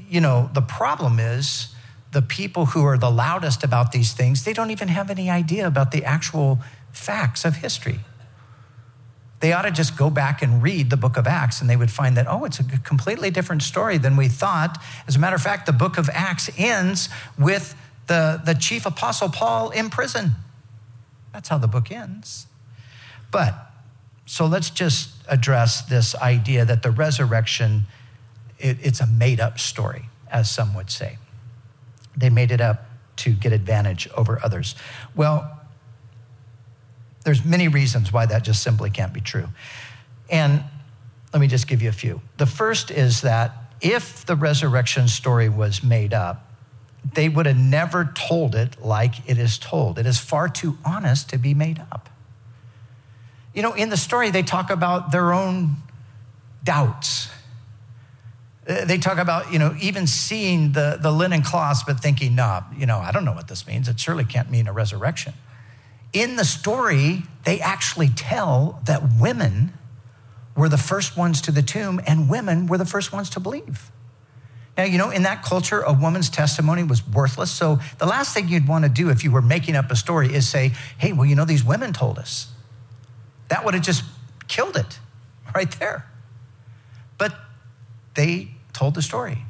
you 0.09 0.21
know, 0.21 0.49
the 0.53 0.61
problem 0.61 1.19
is 1.19 1.75
the 2.13 2.21
people 2.21 2.67
who 2.67 2.85
are 2.85 2.97
the 2.97 3.11
loudest 3.11 3.65
about 3.65 3.91
these 3.91 4.13
things, 4.13 4.45
they 4.45 4.53
don't 4.53 4.71
even 4.71 4.87
have 4.87 5.09
any 5.09 5.29
idea 5.29 5.67
about 5.67 5.91
the 5.91 6.05
actual 6.05 6.59
facts 6.93 7.43
of 7.43 7.57
history. 7.57 7.99
They 9.41 9.51
ought 9.51 9.63
to 9.63 9.71
just 9.71 9.97
go 9.97 10.09
back 10.09 10.41
and 10.41 10.63
read 10.63 10.89
the 10.89 10.97
book 10.97 11.17
of 11.17 11.27
Acts 11.27 11.59
and 11.59 11.69
they 11.69 11.75
would 11.75 11.91
find 11.91 12.15
that, 12.15 12.25
oh, 12.25 12.45
it's 12.45 12.61
a 12.61 12.63
completely 12.63 13.31
different 13.31 13.63
story 13.63 13.97
than 13.97 14.15
we 14.15 14.29
thought. 14.29 14.81
As 15.09 15.17
a 15.17 15.19
matter 15.19 15.35
of 15.35 15.41
fact, 15.41 15.65
the 15.65 15.73
book 15.73 15.97
of 15.97 16.09
Acts 16.13 16.49
ends 16.57 17.09
with 17.37 17.75
the, 18.07 18.41
the 18.43 18.53
chief 18.53 18.85
apostle 18.85 19.29
Paul 19.29 19.69
in 19.69 19.89
prison. 19.89 20.31
That's 21.33 21.49
how 21.49 21.57
the 21.57 21.67
book 21.67 21.91
ends. 21.91 22.47
But, 23.31 23.53
so 24.25 24.45
let's 24.45 24.69
just 24.69 25.11
address 25.27 25.81
this 25.81 26.15
idea 26.15 26.65
that 26.65 26.83
the 26.83 26.91
resurrection, 26.91 27.83
it, 28.57 28.77
it's 28.81 28.99
a 28.99 29.07
made 29.07 29.39
up 29.39 29.59
story, 29.59 30.09
as 30.31 30.49
some 30.49 30.73
would 30.73 30.89
say. 30.89 31.17
They 32.15 32.29
made 32.29 32.51
it 32.51 32.61
up 32.61 32.85
to 33.17 33.31
get 33.31 33.51
advantage 33.51 34.07
over 34.15 34.39
others. 34.43 34.75
Well, 35.15 35.59
there's 37.25 37.43
many 37.43 37.67
reasons 37.67 38.13
why 38.13 38.25
that 38.25 38.43
just 38.43 38.63
simply 38.63 38.89
can't 38.89 39.13
be 39.13 39.21
true. 39.21 39.49
And 40.29 40.63
let 41.33 41.41
me 41.41 41.47
just 41.47 41.67
give 41.67 41.81
you 41.81 41.89
a 41.89 41.93
few. 41.93 42.21
The 42.37 42.45
first 42.45 42.89
is 42.89 43.21
that 43.21 43.51
if 43.81 44.25
the 44.25 44.35
resurrection 44.35 45.07
story 45.07 45.49
was 45.49 45.83
made 45.83 46.13
up, 46.13 46.46
they 47.13 47.29
would 47.29 47.45
have 47.45 47.57
never 47.57 48.11
told 48.13 48.55
it 48.55 48.81
like 48.81 49.27
it 49.29 49.37
is 49.37 49.57
told. 49.57 49.97
It 49.97 50.05
is 50.05 50.19
far 50.19 50.49
too 50.49 50.77
honest 50.83 51.29
to 51.29 51.37
be 51.37 51.53
made 51.53 51.79
up. 51.91 52.09
You 53.53 53.61
know, 53.61 53.73
in 53.73 53.89
the 53.89 53.97
story, 53.97 54.29
they 54.29 54.43
talk 54.43 54.69
about 54.69 55.11
their 55.11 55.33
own 55.33 55.77
doubts. 56.63 57.29
Uh, 58.67 58.85
they 58.85 58.97
talk 58.97 59.17
about, 59.17 59.53
you 59.53 59.59
know, 59.59 59.73
even 59.79 60.05
seeing 60.05 60.73
the, 60.73 60.99
the 61.01 61.11
linen 61.11 61.41
cloths, 61.41 61.83
but 61.83 61.99
thinking, 61.99 62.35
nah, 62.35 62.61
you 62.75 62.85
know, 62.85 62.97
I 62.97 63.11
don't 63.11 63.25
know 63.25 63.33
what 63.33 63.47
this 63.47 63.65
means. 63.65 63.87
It 63.87 63.99
surely 63.99 64.25
can't 64.25 64.51
mean 64.51 64.67
a 64.67 64.73
resurrection. 64.73 65.33
In 66.13 66.35
the 66.35 66.45
story, 66.45 67.23
they 67.45 67.59
actually 67.59 68.09
tell 68.09 68.81
that 68.85 69.01
women 69.19 69.73
were 70.55 70.69
the 70.69 70.77
first 70.77 71.15
ones 71.15 71.41
to 71.41 71.51
the 71.51 71.61
tomb 71.61 72.01
and 72.05 72.29
women 72.29 72.67
were 72.67 72.77
the 72.77 72.85
first 72.85 73.13
ones 73.13 73.29
to 73.31 73.39
believe. 73.39 73.91
Now, 74.77 74.83
you 74.83 74.99
know, 74.99 75.09
in 75.09 75.23
that 75.23 75.41
culture, 75.41 75.81
a 75.81 75.91
woman's 75.91 76.29
testimony 76.29 76.83
was 76.83 77.05
worthless. 77.07 77.49
So 77.49 77.79
the 77.97 78.05
last 78.05 78.33
thing 78.33 78.47
you'd 78.47 78.67
want 78.67 78.85
to 78.85 78.89
do 78.89 79.09
if 79.09 79.23
you 79.23 79.31
were 79.31 79.41
making 79.41 79.75
up 79.75 79.89
a 79.89 79.95
story 79.95 80.33
is 80.33 80.47
say, 80.47 80.73
hey, 80.99 81.13
well, 81.13 81.25
you 81.25 81.35
know, 81.35 81.45
these 81.45 81.63
women 81.63 81.93
told 81.93 82.19
us. 82.19 82.51
That 83.49 83.65
would 83.65 83.73
have 83.73 83.83
just 83.83 84.03
killed 84.47 84.77
it 84.77 84.99
right 85.55 85.71
there. 85.79 86.05
But 87.17 87.35
they 88.13 88.51
told 88.71 88.93
the 88.93 89.01
story. 89.01 89.45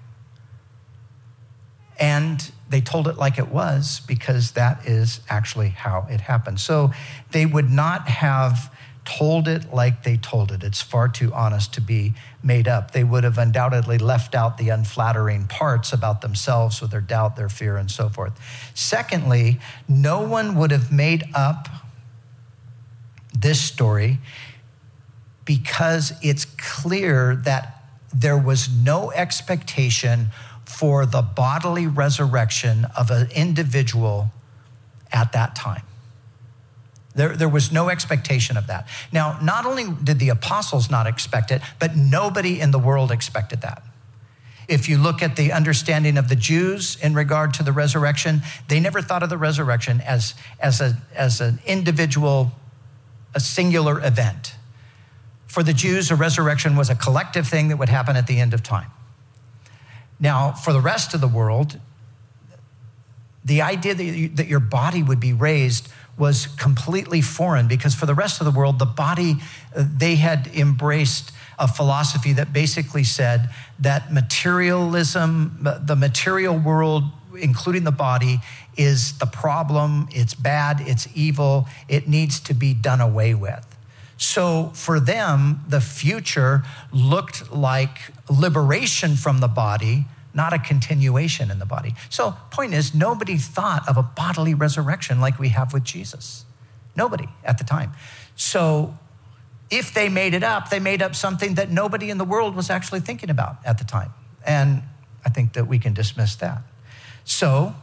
And 2.00 2.50
they 2.70 2.80
told 2.80 3.08
it 3.08 3.18
like 3.18 3.38
it 3.38 3.50
was 3.50 4.02
because 4.08 4.52
that 4.52 4.88
is 4.88 5.20
actually 5.30 5.70
how 5.70 6.08
it 6.10 6.22
happened. 6.22 6.60
So 6.60 6.92
they 7.32 7.46
would 7.46 7.70
not 7.70 8.08
have 8.08 8.72
told 9.08 9.48
it 9.48 9.74
like 9.74 10.04
they 10.04 10.18
told 10.18 10.52
it. 10.52 10.64
It's 10.64 10.82
far 10.82 11.08
too 11.08 11.34
honest 11.34 11.74
to 11.76 11.82
be 11.82 12.14
made 12.44 12.68
up. 12.68 12.92
They 12.92 13.06
would 13.06 13.24
have 13.24 13.38
undoubtedly 13.38 13.98
left 13.98 14.36
out 14.36 14.58
the 14.58 14.68
unflattering 14.68 15.48
parts 15.48 15.94
about 15.94 16.20
themselves 16.20 16.82
with 16.82 16.92
their 16.92 17.02
doubt, 17.02 17.38
their 17.38 17.48
fear, 17.48 17.78
and 17.78 17.90
so 17.90 18.10
forth. 18.10 18.34
Secondly, 18.74 19.60
no 19.88 20.22
one 20.22 20.56
would 20.56 20.72
have 20.72 20.92
made 20.92 21.24
up 21.34 21.70
this 23.34 23.62
story 23.62 24.20
because 25.46 26.12
it's 26.22 26.44
clear 26.44 27.38
that 27.38 27.82
there 28.14 28.38
was 28.38 28.70
no 28.70 29.12
expectation 29.14 30.28
for 30.66 31.06
the 31.06 31.22
bodily 31.22 31.88
resurrection 31.88 32.86
of 32.98 33.10
an 33.10 33.30
individual 33.32 34.34
at 35.14 35.32
that 35.32 35.56
time. 35.56 35.87
There, 37.18 37.36
there 37.36 37.50
was 37.50 37.72
no 37.72 37.90
expectation 37.90 38.58
of 38.58 38.68
that. 38.68 38.88
Now, 39.12 39.40
not 39.42 39.66
only 39.66 39.86
did 40.04 40.20
the 40.20 40.30
apostles 40.30 40.92
not 40.92 41.08
expect 41.08 41.50
it, 41.50 41.64
but 41.80 41.96
nobody 41.96 42.62
in 42.62 42.70
the 42.70 42.78
world 42.78 43.12
expected 43.12 43.62
that. 43.62 43.82
If 44.68 44.88
you 44.88 45.00
look 45.00 45.24
at 45.24 45.36
the 45.36 45.52
understanding 45.52 46.18
of 46.18 46.30
the 46.30 46.36
Jews 46.36 46.96
in 47.02 47.16
regard 47.16 47.56
to 47.56 47.64
the 47.64 47.72
resurrection, 47.72 48.44
they 48.68 48.80
never 48.80 49.02
thought 49.02 49.24
of 49.24 49.30
the 49.30 49.38
resurrection 49.38 50.00
as, 50.02 50.36
as, 50.60 50.80
a, 50.80 50.96
as 51.16 51.42
an 51.42 51.60
individual 51.66 52.52
a 53.34 53.40
singular 53.40 54.04
event. 54.06 54.54
For 55.48 55.64
the 55.64 55.74
Jews, 55.74 56.12
a 56.12 56.16
resurrection 56.16 56.76
was 56.76 56.90
a 56.92 56.96
collective 56.96 57.48
thing 57.48 57.70
that 57.70 57.78
would 57.78 57.90
happen 57.90 58.16
at 58.16 58.28
the 58.28 58.40
end 58.40 58.54
of 58.54 58.62
time. 58.62 58.92
Now, 60.20 60.52
for 60.52 60.72
the 60.72 60.82
rest 60.82 61.16
of 61.16 61.22
the 61.22 61.28
world, 61.28 61.80
the 63.44 63.62
idea 63.62 63.96
that, 63.96 64.04
you, 64.04 64.30
that 64.30 64.48
your 64.48 64.60
body 64.60 65.02
would 65.02 65.20
be 65.20 65.34
raised 65.34 65.90
was 66.18 66.48
completely 66.48 67.22
foreign 67.22 67.68
because 67.68 67.94
for 67.94 68.06
the 68.06 68.16
rest 68.16 68.42
of 68.42 68.46
the 68.46 68.52
world, 68.52 68.80
the 68.80 68.86
body, 68.86 69.36
uh, 69.76 69.84
they 69.96 70.16
had 70.16 70.48
embraced 70.48 71.32
a 71.60 71.68
philosophy 71.68 72.34
that 72.34 72.54
basically 72.54 73.04
said 73.04 73.50
that 73.80 74.12
materialism, 74.12 75.58
the 75.62 75.96
material 75.96 76.58
world, 76.58 77.04
including 77.40 77.84
the 77.84 77.92
body, 77.92 78.40
is 78.76 79.18
the 79.18 79.26
problem, 79.26 80.08
it's 80.12 80.36
bad, 80.36 80.82
it's 80.82 81.08
evil, 81.16 81.68
it 81.88 82.08
needs 82.08 82.40
to 82.40 82.54
be 82.54 82.74
done 82.74 83.02
away 83.02 83.34
with. 83.34 83.66
So 84.18 84.72
for 84.74 85.00
them, 85.00 85.64
the 85.68 85.82
future 85.82 86.64
looked 86.92 87.52
like 87.52 87.98
liberation 88.30 89.16
from 89.16 89.40
the 89.40 89.48
body, 89.48 90.06
not 90.34 90.54
a 90.54 90.60
continuation 90.60 91.50
in 91.50 91.60
the 91.60 91.66
body. 91.66 91.96
So, 92.10 92.36
point 92.52 92.74
is, 92.74 92.94
nobody 92.94 93.38
thought 93.38 93.88
of 93.88 93.98
a 93.98 94.04
bodily 94.04 94.54
resurrection 94.54 95.20
like 95.20 95.40
we 95.40 95.50
have 95.50 95.74
with 95.74 95.84
Jesus. 95.84 96.46
Nobody 96.96 97.28
at 97.44 97.58
the 97.58 97.64
time. 97.64 97.94
So, 98.36 98.98
if 99.70 99.94
they 99.94 100.10
made 100.10 100.34
it 100.34 100.44
up, 100.44 100.70
they 100.70 100.80
made 100.80 101.02
up 101.02 101.16
something 101.16 101.56
that 101.56 101.70
nobody 101.70 102.10
in 102.10 102.18
the 102.18 102.26
world 102.26 102.56
was 102.56 102.70
actually 102.70 103.02
thinking 103.02 103.30
about 103.30 103.58
at 103.66 103.78
the 103.78 103.84
time. 103.84 104.12
And 104.46 104.84
I 105.26 105.30
think 105.30 105.54
that 105.54 105.68
we 105.68 105.80
can 105.80 105.94
dismiss 105.94 106.36
that. 106.36 106.62
So, 107.26 107.76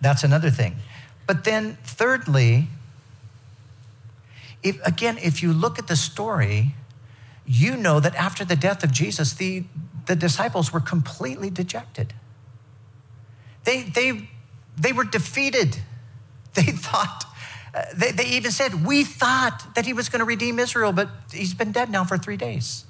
that's 0.00 0.24
another 0.24 0.50
thing. 0.50 0.76
But 1.26 1.44
then, 1.44 1.78
thirdly, 1.84 2.66
if, 4.62 4.84
again, 4.86 5.18
if 5.22 5.42
you 5.42 5.52
look 5.52 5.78
at 5.78 5.86
the 5.86 5.96
story, 5.96 6.74
you 7.46 7.76
know 7.76 8.00
that 8.00 8.14
after 8.14 8.44
the 8.44 8.56
death 8.56 8.84
of 8.84 8.92
Jesus, 8.92 9.32
the, 9.34 9.64
the 10.06 10.16
disciples 10.16 10.72
were 10.72 10.80
completely 10.80 11.50
dejected. 11.50 12.14
They, 13.64 13.82
they, 13.82 14.28
they 14.76 14.92
were 14.92 15.04
defeated. 15.04 15.76
They 16.52 16.62
thought, 16.62 17.26
uh, 17.72 17.82
they, 17.94 18.10
they 18.10 18.24
even 18.24 18.50
said, 18.50 18.84
We 18.84 19.04
thought 19.04 19.76
that 19.76 19.86
he 19.86 19.92
was 19.92 20.08
going 20.08 20.18
to 20.18 20.24
redeem 20.24 20.58
Israel, 20.58 20.90
but 20.90 21.08
he's 21.32 21.54
been 21.54 21.70
dead 21.70 21.90
now 21.90 22.02
for 22.02 22.18
three 22.18 22.36
days. 22.36 22.84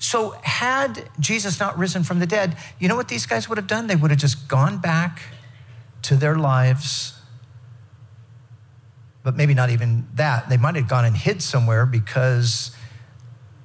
So, 0.00 0.32
had 0.42 1.08
Jesus 1.20 1.60
not 1.60 1.78
risen 1.78 2.02
from 2.02 2.18
the 2.18 2.26
dead, 2.26 2.56
you 2.80 2.88
know 2.88 2.96
what 2.96 3.06
these 3.06 3.26
guys 3.26 3.48
would 3.48 3.58
have 3.58 3.68
done? 3.68 3.86
They 3.86 3.94
would 3.94 4.10
have 4.10 4.18
just 4.18 4.48
gone 4.48 4.78
back 4.78 5.20
to 6.02 6.16
their 6.16 6.34
lives. 6.34 7.18
But 9.22 9.36
maybe 9.36 9.54
not 9.54 9.70
even 9.70 10.08
that. 10.14 10.48
They 10.48 10.56
might 10.56 10.74
have 10.74 10.88
gone 10.88 11.04
and 11.04 11.16
hid 11.16 11.40
somewhere 11.40 11.86
because, 11.86 12.76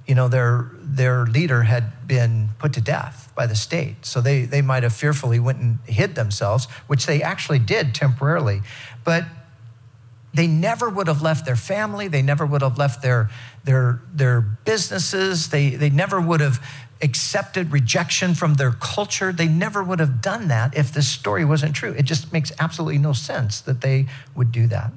you 0.05 0.15
know, 0.15 0.27
their, 0.27 0.71
their 0.95 1.25
leader 1.25 1.63
had 1.63 2.07
been 2.07 2.49
put 2.57 2.73
to 2.73 2.81
death 2.81 3.31
by 3.35 3.45
the 3.45 3.55
state. 3.55 4.05
So 4.05 4.21
they, 4.21 4.45
they 4.45 4.61
might 4.61 4.83
have 4.83 4.93
fearfully 4.93 5.39
went 5.39 5.59
and 5.59 5.79
hid 5.85 6.15
themselves, 6.15 6.65
which 6.87 7.05
they 7.05 7.21
actually 7.21 7.59
did 7.59 7.93
temporarily. 7.93 8.61
But 9.03 9.25
they 10.33 10.47
never 10.47 10.89
would 10.89 11.07
have 11.07 11.21
left 11.21 11.45
their 11.45 11.55
family. 11.55 12.07
They 12.07 12.21
never 12.21 12.45
would 12.45 12.61
have 12.61 12.77
left 12.77 13.01
their, 13.01 13.29
their, 13.63 14.01
their 14.13 14.41
businesses. 14.41 15.49
They, 15.49 15.71
they 15.71 15.89
never 15.89 16.19
would 16.21 16.41
have 16.41 16.63
accepted 17.01 17.71
rejection 17.71 18.35
from 18.35 18.55
their 18.55 18.71
culture. 18.71 19.31
They 19.31 19.47
never 19.47 19.83
would 19.83 19.99
have 19.99 20.21
done 20.21 20.49
that 20.49 20.77
if 20.77 20.91
this 20.91 21.07
story 21.07 21.45
wasn't 21.45 21.75
true. 21.75 21.93
It 21.97 22.03
just 22.03 22.33
makes 22.33 22.51
absolutely 22.59 22.97
no 22.97 23.13
sense 23.13 23.61
that 23.61 23.81
they 23.81 24.07
would 24.35 24.51
do 24.51 24.67
that. 24.67 24.91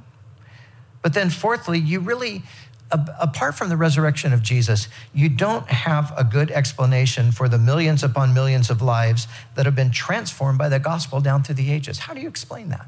But 1.02 1.14
then, 1.14 1.30
fourthly, 1.30 1.78
you 1.78 2.00
really, 2.00 2.44
apart 2.92 3.54
from 3.54 3.68
the 3.68 3.76
resurrection 3.76 4.32
of 4.32 4.42
Jesus, 4.42 4.88
you 5.14 5.28
don't 5.28 5.66
have 5.68 6.12
a 6.16 6.24
good 6.24 6.50
explanation 6.50 7.32
for 7.32 7.48
the 7.48 7.58
millions 7.58 8.02
upon 8.02 8.34
millions 8.34 8.70
of 8.70 8.82
lives 8.82 9.26
that 9.54 9.64
have 9.64 9.74
been 9.74 9.90
transformed 9.90 10.58
by 10.58 10.68
the 10.68 10.78
gospel 10.78 11.20
down 11.20 11.42
through 11.42 11.54
the 11.54 11.72
ages. 11.72 12.00
How 12.00 12.12
do 12.14 12.20
you 12.20 12.28
explain 12.28 12.68
that? 12.68 12.86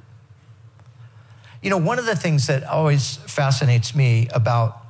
You 1.62 1.70
know, 1.70 1.78
one 1.78 1.98
of 1.98 2.04
the 2.04 2.16
things 2.16 2.46
that 2.48 2.64
always 2.64 3.16
fascinates 3.16 3.94
me 3.94 4.28
about 4.34 4.82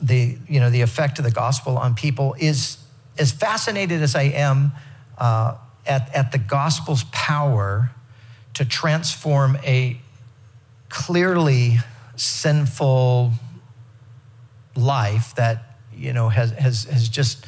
the, 0.00 0.36
you 0.46 0.60
know, 0.60 0.68
the 0.68 0.82
effect 0.82 1.18
of 1.18 1.24
the 1.24 1.30
gospel 1.30 1.78
on 1.78 1.94
people 1.94 2.36
is 2.38 2.76
as 3.18 3.32
fascinated 3.32 4.02
as 4.02 4.14
I 4.14 4.24
am 4.24 4.72
uh, 5.16 5.56
at, 5.86 6.14
at 6.14 6.32
the 6.32 6.38
gospel's 6.38 7.04
power 7.10 7.90
to 8.54 8.64
transform 8.64 9.56
a 9.64 9.98
clearly 10.90 11.78
sinful 12.16 13.32
life 14.78 15.34
that 15.36 15.78
you 15.94 16.12
know 16.12 16.28
has, 16.28 16.50
has, 16.52 16.84
has 16.84 17.08
just 17.08 17.46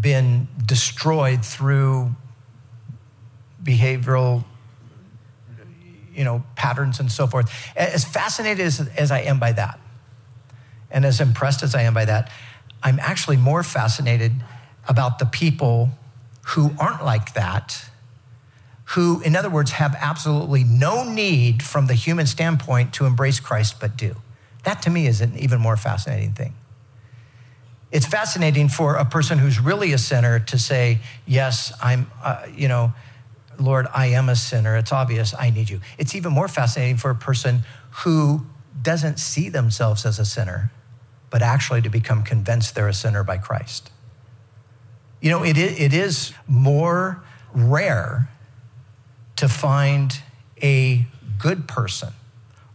been 0.00 0.48
destroyed 0.64 1.44
through 1.44 2.14
behavioral 3.62 4.44
you 6.14 6.24
know 6.24 6.42
patterns 6.56 7.00
and 7.00 7.10
so 7.10 7.26
forth 7.26 7.52
as 7.76 8.04
fascinated 8.04 8.64
as, 8.64 8.80
as 8.96 9.10
i 9.10 9.20
am 9.20 9.38
by 9.38 9.52
that 9.52 9.78
and 10.90 11.04
as 11.04 11.20
impressed 11.20 11.62
as 11.62 11.74
i 11.74 11.82
am 11.82 11.92
by 11.92 12.04
that 12.04 12.30
i'm 12.82 12.98
actually 13.00 13.36
more 13.36 13.62
fascinated 13.62 14.32
about 14.88 15.18
the 15.18 15.26
people 15.26 15.90
who 16.48 16.72
aren't 16.78 17.04
like 17.04 17.34
that, 17.34 17.84
who, 18.86 19.20
in 19.22 19.36
other 19.36 19.50
words, 19.50 19.72
have 19.72 19.96
absolutely 20.00 20.64
no 20.64 21.04
need 21.04 21.62
from 21.62 21.86
the 21.86 21.94
human 21.94 22.26
standpoint 22.26 22.92
to 22.94 23.06
embrace 23.06 23.38
Christ, 23.38 23.76
but 23.80 23.96
do. 23.96 24.16
That 24.64 24.82
to 24.82 24.90
me 24.90 25.06
is 25.06 25.20
an 25.20 25.38
even 25.38 25.60
more 25.60 25.76
fascinating 25.76 26.32
thing. 26.32 26.54
It's 27.92 28.06
fascinating 28.06 28.68
for 28.68 28.94
a 28.94 29.04
person 29.04 29.38
who's 29.38 29.58
really 29.58 29.92
a 29.92 29.98
sinner 29.98 30.38
to 30.38 30.58
say, 30.58 31.00
Yes, 31.26 31.72
I'm, 31.82 32.10
uh, 32.22 32.46
you 32.54 32.68
know, 32.68 32.92
Lord, 33.58 33.86
I 33.92 34.06
am 34.06 34.28
a 34.28 34.36
sinner. 34.36 34.76
It's 34.76 34.92
obvious 34.92 35.34
I 35.38 35.50
need 35.50 35.68
you. 35.68 35.80
It's 35.98 36.14
even 36.14 36.32
more 36.32 36.48
fascinating 36.48 36.96
for 36.96 37.10
a 37.10 37.14
person 37.14 37.62
who 38.04 38.46
doesn't 38.80 39.18
see 39.18 39.48
themselves 39.48 40.06
as 40.06 40.18
a 40.18 40.24
sinner, 40.24 40.70
but 41.28 41.42
actually 41.42 41.82
to 41.82 41.90
become 41.90 42.22
convinced 42.22 42.74
they're 42.74 42.88
a 42.88 42.94
sinner 42.94 43.22
by 43.24 43.38
Christ. 43.38 43.90
You 45.20 45.30
know, 45.30 45.44
it 45.44 45.58
is, 45.58 45.78
it 45.78 45.92
is 45.92 46.32
more 46.48 47.22
rare 47.52 48.30
to 49.36 49.48
find 49.48 50.18
a 50.62 51.06
good 51.38 51.68
person, 51.68 52.10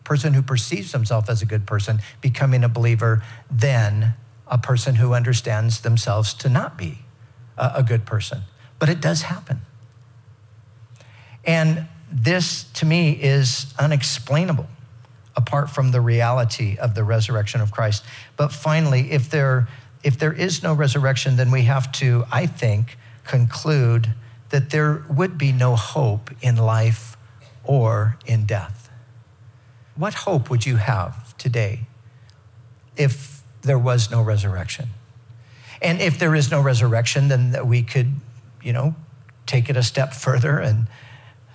person 0.03 0.34
who 0.34 0.41
perceives 0.41 0.91
himself 0.91 1.29
as 1.29 1.41
a 1.41 1.45
good 1.45 1.65
person, 1.65 2.01
becoming 2.22 2.63
a 2.63 2.69
believer, 2.69 3.24
than 3.50 4.13
a 4.48 4.58
person 4.58 4.96
who 4.96 5.14
understands 5.14 5.82
themselves 5.82 6.34
to 6.36 6.50
not 6.50 6.78
be 6.78 7.00
a, 7.58 7.84
good 7.84 8.06
person. 8.06 8.42
But 8.80 8.90
it 8.90 9.02
does 9.02 9.24
happen. 9.24 9.62
And 11.46 11.88
this, 12.12 12.66
to 12.74 12.86
me, 12.86 13.12
is 13.12 13.74
unexplainable 13.80 14.68
apart 15.36 15.70
from 15.70 15.92
the 15.92 16.02
reality 16.02 16.78
of 16.78 16.96
the 16.96 17.04
resurrection 17.04 17.62
of 17.62 17.72
Christ. 17.72 18.04
But 18.38 18.52
finally, 18.52 19.12
if 19.12 19.30
there, 19.30 19.68
if 20.04 20.18
there 20.18 20.34
is 20.34 20.64
no 20.64 20.74
resurrection, 20.74 21.36
then 21.36 21.52
we 21.52 21.64
have 21.64 21.92
to, 21.94 22.25
I 22.32 22.46
think, 22.46 22.98
conclude 23.25 24.14
that 24.50 24.70
there 24.70 25.04
would 25.10 25.38
be 25.38 25.52
no 25.52 25.75
hope 25.75 26.30
in 26.42 26.56
life 26.56 27.18
or 27.64 28.18
in 28.25 28.46
death. 28.46 28.90
What 29.96 30.14
hope 30.14 30.50
would 30.50 30.66
you 30.66 30.78
have 30.78 31.38
today 31.38 31.88
if 32.96 33.35
there 33.65 33.79
was 33.79 34.10
no 34.10 34.22
resurrection? 34.22 34.89
And 35.81 36.01
if 36.01 36.17
there 36.17 36.34
is 36.36 36.50
no 36.50 36.62
resurrection, 36.62 37.27
then 37.27 37.67
we 37.67 37.84
could, 37.84 38.13
you 38.63 38.74
know, 38.74 38.95
take 39.45 39.69
it 39.69 39.77
a 39.77 39.84
step 39.84 40.13
further 40.13 40.60
and 40.60 40.88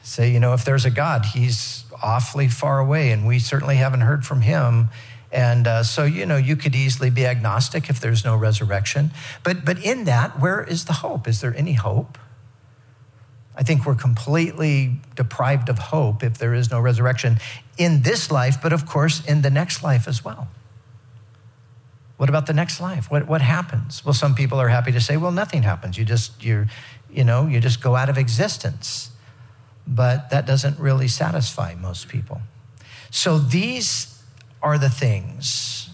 say, 0.02 0.30
you 0.30 0.40
know, 0.40 0.52
if 0.52 0.64
there's 0.64 0.84
a 0.84 0.90
God, 0.90 1.24
he's 1.26 1.84
awfully 2.02 2.48
far 2.48 2.78
away, 2.78 3.10
and 3.10 3.26
we 3.26 3.38
certainly 3.38 3.76
haven't 3.76 4.02
heard 4.02 4.24
from 4.24 4.42
him. 4.42 4.88
And 5.32 5.66
uh, 5.66 5.82
so, 5.82 6.04
you 6.04 6.26
know, 6.26 6.36
you 6.36 6.56
could 6.56 6.74
easily 6.74 7.10
be 7.10 7.26
agnostic 7.26 7.88
if 7.88 8.00
there's 8.00 8.24
no 8.24 8.36
resurrection. 8.36 9.12
But, 9.44 9.64
but 9.64 9.84
in 9.84 10.04
that, 10.04 10.40
where 10.40 10.62
is 10.62 10.86
the 10.86 10.94
hope? 10.94 11.28
Is 11.28 11.40
there 11.40 11.54
any 11.56 11.74
hope? 11.74 12.18
I 13.56 13.62
think 13.62 13.84
we're 13.84 13.94
completely 13.94 15.00
deprived 15.16 15.68
of 15.68 15.78
hope 15.78 16.22
if 16.22 16.38
there 16.38 16.54
is 16.54 16.70
no 16.70 16.80
resurrection 16.80 17.38
in 17.76 18.02
this 18.02 18.30
life, 18.30 18.56
but 18.62 18.72
of 18.72 18.86
course 18.86 19.24
in 19.26 19.42
the 19.42 19.50
next 19.50 19.82
life 19.82 20.08
as 20.08 20.24
well. 20.24 20.48
What 22.20 22.28
about 22.28 22.46
the 22.46 22.52
next 22.52 22.80
life? 22.80 23.10
What, 23.10 23.26
what 23.26 23.40
happens? 23.40 24.04
Well, 24.04 24.12
some 24.12 24.34
people 24.34 24.60
are 24.60 24.68
happy 24.68 24.92
to 24.92 25.00
say, 25.00 25.16
well, 25.16 25.32
nothing 25.32 25.62
happens. 25.62 25.96
You 25.96 26.04
just, 26.04 26.44
you're, 26.44 26.66
you 27.10 27.24
know, 27.24 27.46
you 27.46 27.60
just 27.60 27.82
go 27.82 27.96
out 27.96 28.10
of 28.10 28.18
existence 28.18 29.10
but 29.90 30.30
that 30.30 30.46
doesn't 30.46 30.78
really 30.78 31.08
satisfy 31.08 31.74
most 31.74 32.08
people. 32.08 32.40
So 33.10 33.38
these 33.38 34.22
are 34.62 34.78
the 34.78 34.90
things 34.90 35.88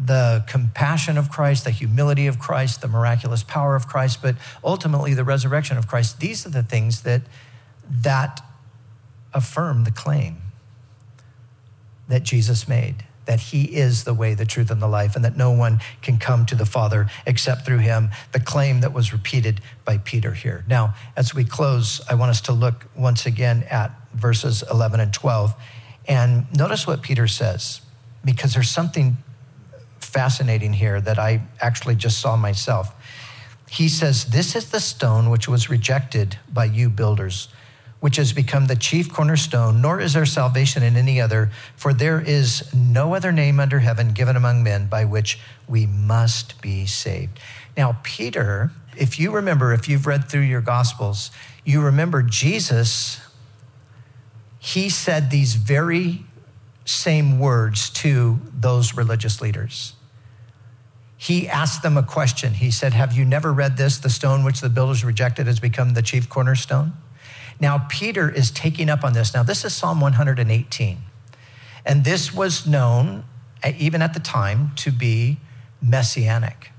the 0.00 0.44
compassion 0.46 1.18
of 1.18 1.28
Christ, 1.28 1.64
the 1.64 1.72
humility 1.72 2.28
of 2.28 2.38
Christ, 2.38 2.82
the 2.82 2.86
miraculous 2.86 3.42
power 3.42 3.74
of 3.74 3.88
Christ, 3.88 4.22
but 4.22 4.36
ultimately 4.62 5.12
the 5.12 5.24
resurrection 5.24 5.76
of 5.76 5.88
Christ. 5.88 6.20
These 6.20 6.46
are 6.46 6.50
the 6.50 6.62
things 6.62 7.02
that, 7.02 7.22
that 7.90 8.40
affirm 9.34 9.82
the 9.82 9.90
claim 9.90 10.40
that 12.06 12.22
Jesus 12.22 12.68
made 12.68 13.06
that 13.28 13.40
he 13.40 13.64
is 13.64 14.04
the 14.04 14.14
way, 14.14 14.32
the 14.32 14.46
truth, 14.46 14.70
and 14.70 14.80
the 14.80 14.88
life, 14.88 15.14
and 15.14 15.22
that 15.22 15.36
no 15.36 15.50
one 15.50 15.78
can 16.00 16.16
come 16.16 16.46
to 16.46 16.54
the 16.54 16.64
Father 16.64 17.10
except 17.26 17.66
through 17.66 17.76
him, 17.78 18.08
the 18.32 18.40
claim 18.40 18.80
that 18.80 18.94
was 18.94 19.12
repeated 19.12 19.60
by 19.84 19.98
Peter 19.98 20.32
here. 20.32 20.64
Now, 20.66 20.94
as 21.14 21.34
we 21.34 21.44
close, 21.44 22.00
I 22.08 22.14
want 22.14 22.30
us 22.30 22.40
to 22.42 22.52
look 22.52 22.86
once 22.96 23.26
again 23.26 23.64
at 23.70 23.92
verses 24.14 24.64
11 24.70 25.00
and 25.00 25.12
12. 25.12 25.54
And 26.08 26.46
notice 26.54 26.86
what 26.86 27.02
Peter 27.02 27.28
says, 27.28 27.82
because 28.24 28.54
there's 28.54 28.70
something 28.70 29.18
fascinating 30.00 30.72
here 30.72 30.98
that 30.98 31.18
I 31.18 31.42
actually 31.60 31.96
just 31.96 32.20
saw 32.20 32.34
myself. 32.34 32.94
He 33.68 33.90
says, 33.90 34.24
This 34.24 34.56
is 34.56 34.70
the 34.70 34.80
stone 34.80 35.28
which 35.28 35.46
was 35.46 35.68
rejected 35.68 36.38
by 36.50 36.64
you 36.64 36.88
builders 36.88 37.48
which 38.00 38.16
has 38.16 38.32
become 38.32 38.66
the 38.66 38.76
chief 38.76 39.12
cornerstone, 39.12 39.80
nor 39.80 40.00
is 40.00 40.12
there 40.12 40.26
salvation 40.26 40.82
in 40.82 40.96
any 40.96 41.20
other, 41.20 41.50
for 41.76 41.92
there 41.92 42.20
is 42.20 42.72
no 42.72 43.14
other 43.14 43.32
name 43.32 43.58
under 43.58 43.80
heaven 43.80 44.12
given 44.12 44.36
among 44.36 44.62
men 44.62 44.86
by 44.86 45.04
which 45.04 45.40
we 45.66 45.84
must 45.86 46.60
be 46.62 46.86
saved. 46.86 47.40
Now, 47.76 47.98
Peter, 48.02 48.70
if 48.96 49.18
you 49.18 49.32
remember, 49.32 49.72
if 49.72 49.88
you've 49.88 50.06
read 50.06 50.28
through 50.28 50.42
your 50.42 50.60
gospels, 50.60 51.30
you 51.64 51.80
remember 51.80 52.22
Jesus, 52.22 53.20
he 54.58 54.88
said 54.88 55.30
these 55.30 55.54
very 55.54 56.24
same 56.84 57.38
words 57.38 57.90
to 57.90 58.40
those 58.52 58.94
religious 58.94 59.40
leaders. 59.40 59.94
He 61.16 61.48
asked 61.48 61.82
them 61.82 61.96
a 61.96 62.02
question. 62.02 62.54
He 62.54 62.70
said, 62.70 62.92
Have 62.92 63.12
you 63.12 63.24
never 63.24 63.52
read 63.52 63.76
this? 63.76 63.98
The 63.98 64.08
stone 64.08 64.44
which 64.44 64.60
the 64.60 64.68
builders 64.68 65.04
rejected 65.04 65.48
has 65.48 65.58
become 65.58 65.94
the 65.94 66.02
chief 66.02 66.28
cornerstone? 66.28 66.92
Now, 67.60 67.86
Peter 67.88 68.30
is 68.30 68.50
taking 68.50 68.88
up 68.88 69.02
on 69.04 69.12
this. 69.12 69.34
Now, 69.34 69.42
this 69.42 69.64
is 69.64 69.74
Psalm 69.74 70.00
118. 70.00 70.98
And 71.84 72.04
this 72.04 72.32
was 72.32 72.66
known, 72.66 73.24
eh, 73.62 73.72
even 73.78 74.02
at 74.02 74.14
the 74.14 74.20
time, 74.20 74.72
to 74.76 74.92
be 74.92 75.38
messianic. 75.82 76.70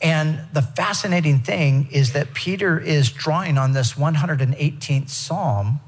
And 0.00 0.46
the 0.52 0.62
fascinating 0.62 1.40
thing 1.40 1.88
is 1.90 2.12
that 2.14 2.32
Peter 2.32 2.78
is 2.78 3.10
drawing 3.10 3.58
on 3.58 3.72
this 3.72 3.94
118th 3.94 5.10
Psalm. 5.10 5.80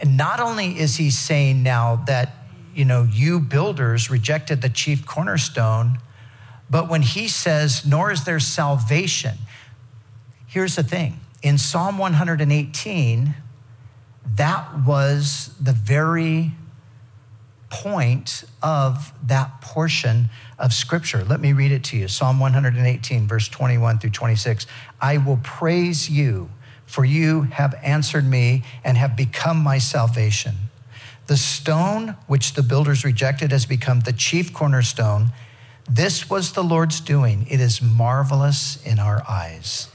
And 0.00 0.16
not 0.16 0.38
only 0.38 0.78
is 0.78 0.96
he 0.96 1.10
saying 1.10 1.62
now 1.62 1.96
that, 2.06 2.32
you 2.74 2.84
know, 2.84 3.02
you 3.02 3.40
builders 3.40 4.08
rejected 4.10 4.62
the 4.62 4.68
chief 4.68 5.04
cornerstone, 5.04 5.98
but 6.70 6.88
when 6.88 7.02
he 7.02 7.26
says, 7.26 7.84
nor 7.84 8.12
is 8.12 8.24
there 8.24 8.38
salvation, 8.38 9.38
here's 10.46 10.76
the 10.76 10.84
thing 10.84 11.18
in 11.42 11.58
Psalm 11.58 11.98
118, 11.98 13.34
that 14.36 14.78
was 14.84 15.54
the 15.60 15.72
very 15.72 16.52
point 17.70 18.44
of 18.62 19.12
that 19.26 19.60
portion 19.60 20.30
of 20.58 20.72
scripture. 20.72 21.24
Let 21.24 21.40
me 21.40 21.52
read 21.52 21.70
it 21.70 21.84
to 21.84 21.96
you 21.96 22.08
Psalm 22.08 22.40
118, 22.40 23.28
verse 23.28 23.48
21 23.48 23.98
through 23.98 24.10
26. 24.10 24.66
I 25.00 25.18
will 25.18 25.38
praise 25.42 26.10
you, 26.10 26.50
for 26.86 27.04
you 27.04 27.42
have 27.42 27.74
answered 27.82 28.26
me 28.26 28.64
and 28.84 28.96
have 28.96 29.16
become 29.16 29.58
my 29.58 29.78
salvation. 29.78 30.54
The 31.26 31.36
stone 31.36 32.16
which 32.26 32.54
the 32.54 32.62
builders 32.62 33.04
rejected 33.04 33.52
has 33.52 33.66
become 33.66 34.00
the 34.00 34.14
chief 34.14 34.52
cornerstone. 34.52 35.30
This 35.88 36.30
was 36.30 36.52
the 36.52 36.64
Lord's 36.64 37.00
doing. 37.00 37.46
It 37.50 37.60
is 37.60 37.82
marvelous 37.82 38.82
in 38.84 38.98
our 38.98 39.22
eyes. 39.28 39.88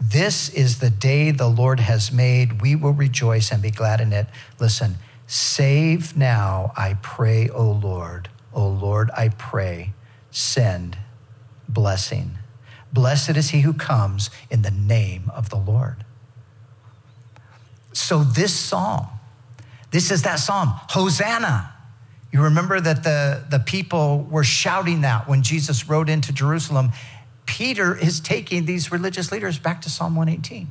This 0.00 0.48
is 0.50 0.78
the 0.78 0.90
day 0.90 1.30
the 1.30 1.48
Lord 1.48 1.80
has 1.80 2.12
made. 2.12 2.60
We 2.62 2.76
will 2.76 2.92
rejoice 2.92 3.50
and 3.50 3.60
be 3.60 3.70
glad 3.70 4.00
in 4.00 4.12
it. 4.12 4.26
Listen, 4.60 4.96
save 5.26 6.16
now, 6.16 6.72
I 6.76 6.96
pray, 7.02 7.48
O 7.48 7.70
Lord. 7.70 8.28
O 8.52 8.66
Lord, 8.66 9.10
I 9.16 9.28
pray, 9.28 9.92
send 10.30 10.98
blessing. 11.68 12.38
Blessed 12.92 13.36
is 13.36 13.50
he 13.50 13.60
who 13.60 13.74
comes 13.74 14.30
in 14.50 14.62
the 14.62 14.70
name 14.70 15.30
of 15.34 15.50
the 15.50 15.56
Lord. 15.56 16.04
So, 17.92 18.22
this 18.22 18.54
psalm, 18.54 19.08
this 19.90 20.10
is 20.10 20.22
that 20.22 20.36
psalm, 20.36 20.68
Hosanna. 20.90 21.74
You 22.30 22.42
remember 22.42 22.80
that 22.80 23.02
the, 23.04 23.44
the 23.50 23.58
people 23.58 24.26
were 24.30 24.44
shouting 24.44 25.00
that 25.00 25.28
when 25.28 25.42
Jesus 25.42 25.88
rode 25.88 26.08
into 26.08 26.32
Jerusalem 26.32 26.92
Peter 27.48 27.96
is 27.96 28.20
taking 28.20 28.66
these 28.66 28.92
religious 28.92 29.32
leaders 29.32 29.58
back 29.58 29.80
to 29.80 29.88
Psalm 29.88 30.14
118. 30.14 30.68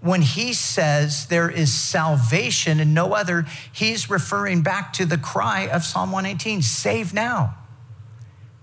When 0.00 0.22
he 0.22 0.54
says 0.54 1.26
there 1.26 1.50
is 1.50 1.74
salvation 1.74 2.80
and 2.80 2.94
no 2.94 3.12
other, 3.12 3.44
he's 3.70 4.08
referring 4.08 4.62
back 4.62 4.94
to 4.94 5.04
the 5.04 5.18
cry 5.18 5.68
of 5.68 5.84
Psalm 5.84 6.10
118 6.10 6.62
save 6.62 7.12
now. 7.12 7.54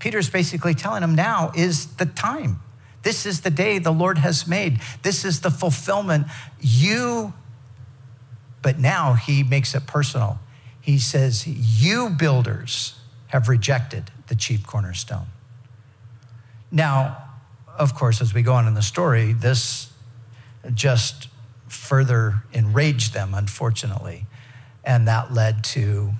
Peter's 0.00 0.28
basically 0.28 0.74
telling 0.74 1.00
them 1.00 1.14
now 1.14 1.52
is 1.54 1.94
the 1.94 2.06
time. 2.06 2.58
This 3.04 3.24
is 3.24 3.42
the 3.42 3.50
day 3.50 3.78
the 3.78 3.92
Lord 3.92 4.18
has 4.18 4.48
made. 4.48 4.80
This 5.04 5.24
is 5.24 5.40
the 5.40 5.50
fulfillment. 5.50 6.26
You, 6.60 7.34
but 8.62 8.80
now 8.80 9.14
he 9.14 9.44
makes 9.44 9.76
it 9.76 9.86
personal. 9.86 10.40
He 10.80 10.98
says, 10.98 11.46
You 11.46 12.10
builders 12.10 12.98
have 13.28 13.48
rejected 13.48 14.10
the 14.26 14.34
chief 14.34 14.66
cornerstone. 14.66 15.26
Now, 16.72 17.27
of 17.78 17.94
course, 17.94 18.20
as 18.20 18.34
we 18.34 18.42
go 18.42 18.54
on 18.54 18.66
in 18.66 18.74
the 18.74 18.82
story, 18.82 19.32
this 19.32 19.92
just 20.74 21.28
further 21.68 22.42
enraged 22.52 23.14
them, 23.14 23.34
unfortunately. 23.34 24.26
And 24.84 25.06
that 25.06 25.32
led 25.32 25.64
to 25.64 26.12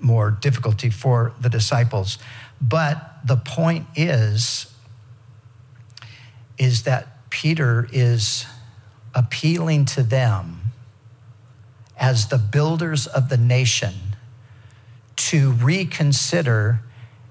more 0.00 0.30
difficulty 0.30 0.90
for 0.90 1.32
the 1.40 1.48
disciples. 1.48 2.18
But 2.60 3.18
the 3.24 3.36
point 3.36 3.86
is, 3.94 4.72
is 6.58 6.82
that 6.84 7.30
Peter 7.30 7.88
is 7.92 8.46
appealing 9.14 9.84
to 9.86 10.02
them 10.02 10.60
as 11.98 12.28
the 12.28 12.38
builders 12.38 13.06
of 13.06 13.28
the 13.28 13.36
nation 13.36 13.94
to 15.16 15.52
reconsider 15.52 16.80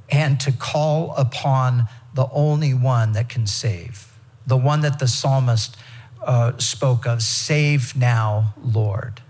and 0.10 0.40
to 0.40 0.52
call 0.52 1.14
upon 1.16 1.88
the 2.16 2.28
only 2.32 2.74
one 2.74 3.12
that 3.12 3.30
can 3.30 3.46
save, 3.46 4.12
the 4.48 4.58
one 4.58 4.82
that 4.82 5.00
the 5.00 5.08
psalmist 5.08 5.78
uh, 6.24 6.58
spoke 6.58 7.06
of 7.06 7.22
Save 7.22 7.96
now, 7.96 8.56
Lord. 8.64 9.22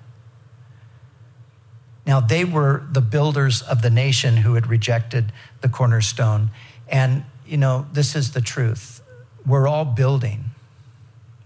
Now, 2.05 2.19
they 2.19 2.45
were 2.45 2.83
the 2.91 3.01
builders 3.01 3.63
of 3.63 3.81
the 3.81 3.89
nation 3.89 4.37
who 4.37 4.53
had 4.53 4.67
rejected 4.67 5.33
the 5.61 5.69
cornerstone. 5.69 6.51
And, 6.87 7.25
you 7.47 7.57
know, 7.57 7.87
this 7.91 8.15
is 8.15 8.33
the 8.33 8.41
truth. 8.41 9.01
We're 9.45 9.67
all 9.67 9.85
building, 9.85 10.51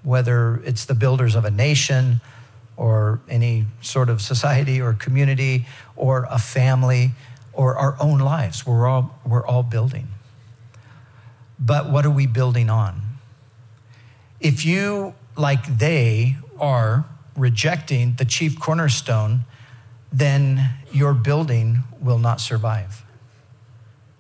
whether 0.04 0.62
it's 0.66 0.84
the 0.84 0.96
builders 0.96 1.36
of 1.36 1.46
a 1.46 1.52
nation 1.52 2.20
or 2.76 3.22
any 3.30 3.66
sort 3.82 4.10
of 4.10 4.22
society 4.22 4.82
or 4.82 4.94
community 4.94 5.66
or 5.96 6.28
a 6.30 6.40
family 6.40 7.12
or 7.54 7.78
our 7.78 7.96
own 8.02 8.20
lives. 8.20 8.68
We're 8.68 8.88
all, 8.88 9.18
we're 9.26 9.48
all 9.48 9.64
building. 9.64 10.10
But 11.60 11.90
what 11.90 12.06
are 12.06 12.12
we 12.12 12.26
building 12.26 12.70
on? 12.70 13.02
If 14.40 14.66
you, 14.66 15.14
like 15.36 15.78
they 15.78 16.38
are, 16.60 17.06
rejecting 17.36 18.16
the 18.16 18.26
chief 18.26 18.60
cornerstone, 18.60 19.42
then 20.12 20.70
your 20.92 21.14
building 21.14 21.80
will 22.00 22.20
not 22.20 22.42
survive. 22.42 23.04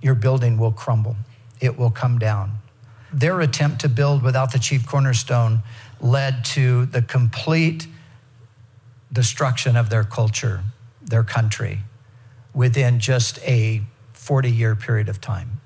Your 0.02 0.15
building 0.15 0.58
will 0.58 0.71
crumble, 0.71 1.15
it 1.60 1.78
will 1.78 1.91
come 1.91 2.19
down. 2.19 2.58
Their 3.12 3.41
attempt 3.41 3.82
to 3.82 3.89
build 3.89 4.21
without 4.21 4.52
the 4.52 4.60
chief 4.60 4.86
cornerstone 4.86 5.62
led 5.99 6.45
to 6.45 6.86
the 6.86 7.02
complete 7.02 7.88
destruction 9.12 9.75
of 9.75 9.89
their 9.89 10.04
culture, 10.04 10.63
their 11.02 11.23
country, 11.23 11.80
within 12.54 12.99
just 12.99 13.39
a 13.43 13.82
40 14.13 14.52
year 14.52 14.75
period 14.75 15.10
of 15.10 15.19
time. 15.19 15.59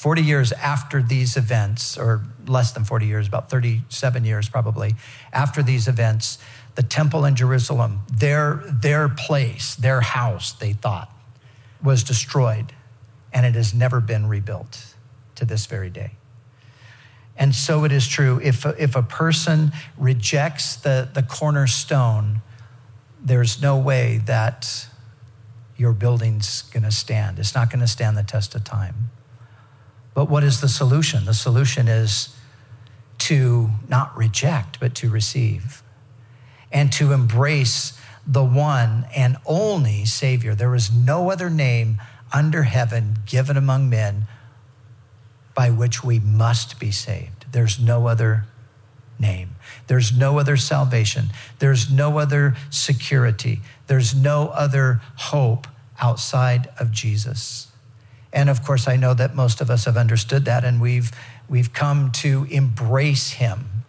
40 0.00 0.22
years 0.22 0.52
after 0.52 1.02
these 1.02 1.36
events, 1.36 1.98
or 1.98 2.24
less 2.46 2.72
than 2.72 2.84
40 2.84 3.04
years, 3.04 3.28
about 3.28 3.50
37 3.50 4.24
years 4.24 4.48
probably, 4.48 4.94
after 5.30 5.62
these 5.62 5.86
events, 5.86 6.38
the 6.74 6.82
temple 6.82 7.26
in 7.26 7.36
Jerusalem, 7.36 8.00
their, 8.10 8.62
their 8.66 9.10
place, 9.10 9.74
their 9.74 10.00
house, 10.00 10.52
they 10.52 10.72
thought, 10.72 11.14
was 11.84 12.02
destroyed, 12.02 12.72
and 13.30 13.44
it 13.44 13.54
has 13.54 13.74
never 13.74 14.00
been 14.00 14.26
rebuilt 14.26 14.94
to 15.34 15.44
this 15.44 15.66
very 15.66 15.90
day. 15.90 16.12
And 17.36 17.54
so 17.54 17.84
it 17.84 17.92
is 17.92 18.08
true. 18.08 18.40
If 18.42 18.64
if 18.64 18.96
a 18.96 19.02
person 19.02 19.72
rejects 19.98 20.76
the, 20.76 21.10
the 21.12 21.22
cornerstone, 21.22 22.40
there's 23.22 23.60
no 23.60 23.76
way 23.76 24.22
that 24.24 24.86
your 25.76 25.92
building's 25.92 26.62
going 26.62 26.84
to 26.84 26.90
stand. 26.90 27.38
It's 27.38 27.54
not 27.54 27.68
going 27.68 27.80
to 27.80 27.86
stand 27.86 28.16
the 28.16 28.22
test 28.22 28.54
of 28.54 28.64
time. 28.64 29.10
But 30.14 30.28
what 30.28 30.44
is 30.44 30.60
the 30.60 30.68
solution? 30.68 31.24
The 31.24 31.34
solution 31.34 31.88
is 31.88 32.36
to 33.18 33.70
not 33.88 34.16
reject, 34.16 34.80
but 34.80 34.94
to 34.96 35.10
receive 35.10 35.82
and 36.72 36.92
to 36.92 37.12
embrace 37.12 37.98
the 38.26 38.44
one 38.44 39.06
and 39.14 39.36
only 39.46 40.04
Savior. 40.04 40.54
There 40.54 40.74
is 40.74 40.92
no 40.92 41.30
other 41.30 41.50
name 41.50 42.00
under 42.32 42.62
heaven 42.64 43.18
given 43.26 43.56
among 43.56 43.90
men 43.90 44.26
by 45.54 45.70
which 45.70 46.04
we 46.04 46.18
must 46.18 46.78
be 46.78 46.90
saved. 46.90 47.46
There's 47.52 47.80
no 47.80 48.06
other 48.06 48.46
name. 49.18 49.56
There's 49.88 50.16
no 50.16 50.38
other 50.38 50.56
salvation. 50.56 51.30
There's 51.58 51.90
no 51.90 52.18
other 52.18 52.54
security. 52.70 53.60
There's 53.86 54.14
no 54.14 54.48
other 54.48 55.00
hope 55.16 55.66
outside 56.00 56.70
of 56.78 56.92
Jesus. 56.92 57.69
And 58.32 58.48
of 58.48 58.64
course, 58.64 58.86
I 58.86 58.96
know 58.96 59.14
that 59.14 59.34
most 59.34 59.60
of 59.60 59.70
us 59.70 59.86
have 59.86 59.96
understood 59.96 60.44
that 60.44 60.64
and 60.64 60.80
we've, 60.80 61.10
we've 61.48 61.72
come 61.72 62.12
to 62.12 62.46
embrace 62.50 63.30
him. 63.30 63.84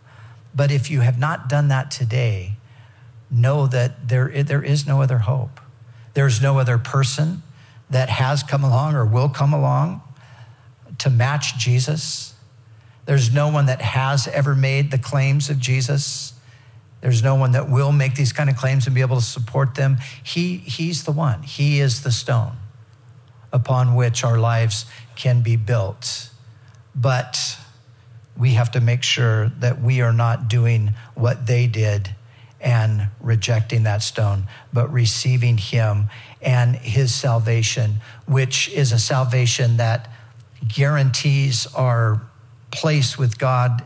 But 0.53 0.71
if 0.71 0.89
you 0.89 1.01
have 1.01 1.19
not 1.19 1.47
done 1.47 1.67
that 1.67 1.91
today, 1.91 2.53
know 3.29 3.67
that 3.67 4.09
there, 4.09 4.43
there 4.43 4.63
is 4.63 4.87
no 4.87 5.01
other 5.01 5.19
hope. 5.19 5.61
There's 6.13 6.41
no 6.41 6.59
other 6.59 6.77
person 6.77 7.43
that 7.89 8.09
has 8.09 8.43
come 8.43 8.63
along 8.63 8.95
or 8.95 9.05
will 9.05 9.29
come 9.29 9.53
along 9.53 10.01
to 10.97 11.09
match 11.09 11.57
Jesus. 11.57 12.33
There's 13.05 13.33
no 13.33 13.47
one 13.47 13.67
that 13.67 13.81
has 13.81 14.27
ever 14.27 14.55
made 14.55 14.91
the 14.91 14.97
claims 14.97 15.49
of 15.49 15.59
Jesus. 15.59 16.33
There's 16.99 17.23
no 17.23 17.35
one 17.35 17.51
that 17.51 17.69
will 17.69 17.91
make 17.91 18.15
these 18.15 18.33
kind 18.33 18.49
of 18.49 18.57
claims 18.57 18.85
and 18.85 18.95
be 18.95 19.01
able 19.01 19.15
to 19.17 19.21
support 19.21 19.75
them. 19.75 19.97
He, 20.23 20.57
he's 20.57 21.03
the 21.03 21.11
one. 21.11 21.43
He 21.43 21.79
is 21.79 22.03
the 22.03 22.11
stone 22.11 22.57
upon 23.53 23.95
which 23.95 24.23
our 24.23 24.37
lives 24.37 24.85
can 25.15 25.41
be 25.41 25.55
built. 25.55 26.29
But 26.95 27.57
we 28.37 28.51
have 28.51 28.71
to 28.71 28.81
make 28.81 29.03
sure 29.03 29.49
that 29.59 29.81
we 29.81 30.01
are 30.01 30.13
not 30.13 30.47
doing 30.47 30.93
what 31.15 31.47
they 31.47 31.67
did 31.67 32.15
and 32.59 33.07
rejecting 33.19 33.83
that 33.83 34.03
stone, 34.03 34.47
but 34.71 34.91
receiving 34.91 35.57
him 35.57 36.09
and 36.41 36.75
his 36.75 37.13
salvation, 37.13 37.95
which 38.27 38.69
is 38.69 38.91
a 38.91 38.99
salvation 38.99 39.77
that 39.77 40.09
guarantees 40.67 41.67
our 41.75 42.21
place 42.71 43.17
with 43.17 43.37
God 43.37 43.83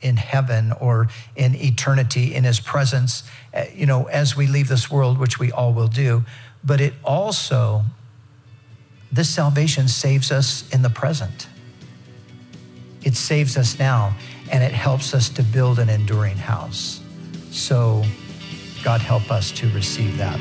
in 0.00 0.16
heaven 0.16 0.72
or 0.72 1.08
in 1.34 1.54
eternity 1.54 2.34
in 2.34 2.44
his 2.44 2.60
presence, 2.60 3.22
eh, 3.52 3.68
you 3.74 3.86
know, 3.86 4.04
as 4.04 4.36
we 4.36 4.46
leave 4.46 4.68
this 4.68 4.90
world, 4.90 5.18
which 5.18 5.38
we 5.38 5.50
all 5.52 5.72
will 5.72 5.88
do. 5.88 6.24
But 6.62 6.80
it 6.80 6.94
also, 7.04 7.84
this 9.16 9.34
salvation 9.34 9.88
saves 9.88 10.30
us 10.30 10.68
in 10.74 10.82
the 10.82 10.90
present. 10.90 11.48
It 13.02 13.16
saves 13.16 13.56
us 13.56 13.78
now 13.78 14.14
and 14.52 14.62
it 14.62 14.72
helps 14.72 15.14
us 15.14 15.30
to 15.30 15.42
build 15.42 15.78
an 15.78 15.88
enduring 15.88 16.36
house. 16.36 17.00
So, 17.50 18.04
God 18.84 19.00
help 19.00 19.30
us 19.30 19.50
to 19.52 19.70
receive 19.70 20.18
that. 20.18 20.38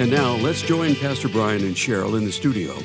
And 0.00 0.10
now 0.10 0.36
let's 0.36 0.62
join 0.62 0.94
Pastor 0.94 1.28
Brian 1.28 1.62
and 1.62 1.74
Cheryl 1.74 2.16
in 2.16 2.24
the 2.24 2.32
studio 2.32 2.76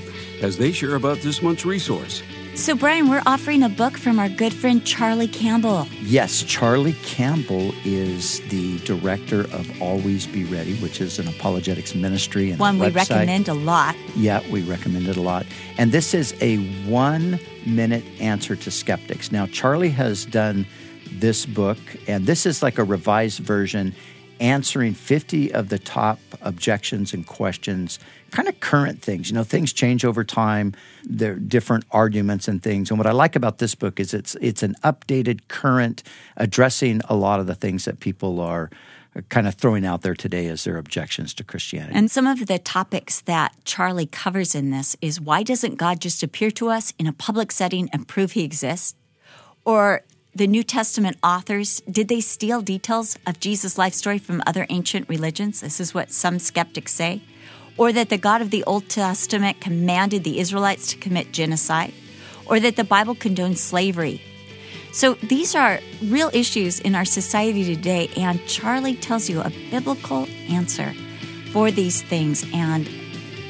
as 0.42 0.58
they 0.58 0.72
share 0.72 0.96
about 0.96 1.20
this 1.20 1.42
month's 1.42 1.66
resource 1.66 2.24
so, 2.58 2.76
Brian, 2.76 3.08
we're 3.08 3.22
offering 3.28 3.62
a 3.62 3.70
book 3.70 3.98
from 3.98 4.18
our 4.18 4.28
good 4.28 4.52
friend 4.52 4.84
Charlie 4.84 5.28
Campbell. 5.28 5.88
Yes, 6.02 6.42
Charlie 6.42 6.96
Campbell 7.04 7.72
is 7.86 8.42
the 8.50 8.80
director 8.80 9.42
of 9.42 9.82
Always 9.82 10.26
Be 10.26 10.44
Ready, 10.44 10.76
which 10.78 11.00
is 11.00 11.20
an 11.20 11.28
apologetics 11.28 11.94
ministry 11.94 12.50
and 12.50 12.60
one 12.60 12.80
we 12.80 12.88
website. 12.88 13.12
recommend 13.12 13.48
a 13.48 13.54
lot. 13.54 13.96
Yeah, 14.16 14.42
we 14.50 14.64
recommend 14.64 15.08
it 15.08 15.18
a 15.18 15.22
lot. 15.22 15.46
And 15.78 15.92
this 15.92 16.16
is 16.16 16.36
a 16.42 16.58
one 16.90 17.40
minute 17.68 18.04
answer 18.20 18.56
to 18.56 18.72
skeptics. 18.72 19.32
Now, 19.32 19.46
Charlie 19.46 19.92
has 19.92 20.26
done 20.26 20.66
this 21.12 21.46
book, 21.46 21.78
and 22.08 22.26
this 22.26 22.48
is 22.48 22.64
like 22.64 22.80
a 22.80 22.84
revised 22.84 23.40
version 23.40 23.94
answering 24.40 24.94
50 24.94 25.54
of 25.54 25.70
the 25.70 25.80
top 25.80 26.20
objections 26.42 27.14
and 27.14 27.26
questions, 27.26 28.00
kind 28.32 28.48
of 28.48 28.60
current 28.60 29.02
things. 29.02 29.30
You 29.30 29.36
know, 29.36 29.44
things 29.44 29.74
change 29.74 30.06
over 30.06 30.24
time. 30.24 30.74
There 31.04 31.34
are 31.34 31.36
different 31.36 31.86
arguments 31.92 32.48
and 32.48 32.62
things. 32.62 32.90
And 32.90 32.98
what 32.98 33.08
I 33.08 33.12
like 33.12 33.36
about 33.36 33.58
this 33.58 33.76
book 33.76 34.00
is 34.00 34.14
it's 34.14 34.36
it's 34.36 34.64
an 34.64 34.76
updated, 34.84 35.42
current, 35.48 36.04
addressing 36.36 37.02
a 37.10 37.16
lot 37.16 37.40
of 37.40 37.48
the 37.48 37.56
things 37.56 37.86
that 37.86 38.00
people 38.00 38.40
are 38.40 38.70
kind 39.30 39.48
of 39.48 39.56
throwing 39.56 39.86
out 39.86 40.02
there 40.02 40.14
today 40.14 40.48
as 40.48 40.64
their 40.64 40.78
objections 40.78 41.34
to 41.36 41.44
Christianity. 41.44 41.94
And 41.96 42.12
some 42.12 42.28
of 42.28 42.46
the 42.46 42.60
topics 42.60 43.22
that 43.22 43.54
Charlie 43.66 44.06
covers 44.06 44.54
in 44.54 44.70
this 44.70 44.96
is 45.02 45.20
why 45.20 45.44
doesn't 45.44 45.76
God 45.76 46.00
just 46.00 46.22
appear 46.24 46.52
to 46.52 46.70
us 46.70 46.94
in 47.00 47.08
a 47.08 47.14
public 47.14 47.52
setting 47.52 47.90
and 47.92 48.08
prove 48.08 48.34
he 48.34 48.44
exists? 48.44 48.96
Or 49.66 50.04
the 50.38 50.48
New 50.48 50.64
Testament 50.64 51.18
authors, 51.24 51.82
did 51.90 52.10
they 52.10 52.22
steal 52.22 52.62
details 52.62 53.18
of 53.26 53.40
Jesus' 53.40 53.78
life 53.78 53.96
story 53.96 54.20
from 54.20 54.44
other 54.46 54.68
ancient 54.70 55.10
religions? 55.10 55.62
This 55.62 55.80
is 55.80 55.96
what 55.96 56.12
some 56.12 56.38
skeptics 56.38 56.94
say. 56.94 57.24
Or 57.76 57.92
that 57.92 58.10
the 58.10 58.20
God 58.20 58.42
of 58.44 58.52
the 58.52 58.64
Old 58.66 58.88
Testament 58.88 59.62
commanded 59.62 60.24
the 60.24 60.40
Israelites 60.40 60.88
to 60.92 60.98
commit 60.98 61.32
genocide? 61.32 61.92
Or 62.46 62.60
that 62.60 62.76
the 62.76 62.84
Bible 62.84 63.16
condones 63.16 63.58
slavery? 63.58 64.22
So 64.94 65.16
these 65.16 65.56
are 65.56 65.80
real 66.04 66.30
issues 66.34 66.80
in 66.80 66.94
our 66.94 67.06
society 67.06 67.66
today, 67.66 68.10
and 68.16 68.44
Charlie 68.48 68.96
tells 68.96 69.30
you 69.30 69.42
a 69.42 69.52
biblical 69.72 70.28
answer 70.50 70.94
for 71.52 71.72
these 71.72 72.02
things, 72.02 72.46
and 72.54 72.88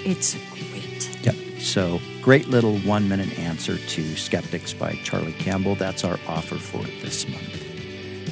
it's 0.05 0.35
great. 0.51 1.25
Yep. 1.25 1.35
So 1.59 1.99
great 2.27 2.49
little 2.49 2.77
one 2.79 3.07
minute 3.07 3.39
answer 3.39 3.77
to 3.77 4.17
Skeptics 4.17 4.73
by 4.73 4.91
Charlie 5.01 5.31
Campbell. 5.31 5.75
That's 5.75 6.03
our 6.03 6.19
offer 6.27 6.55
for 6.55 6.83
this 7.01 7.25
month. 7.25 7.63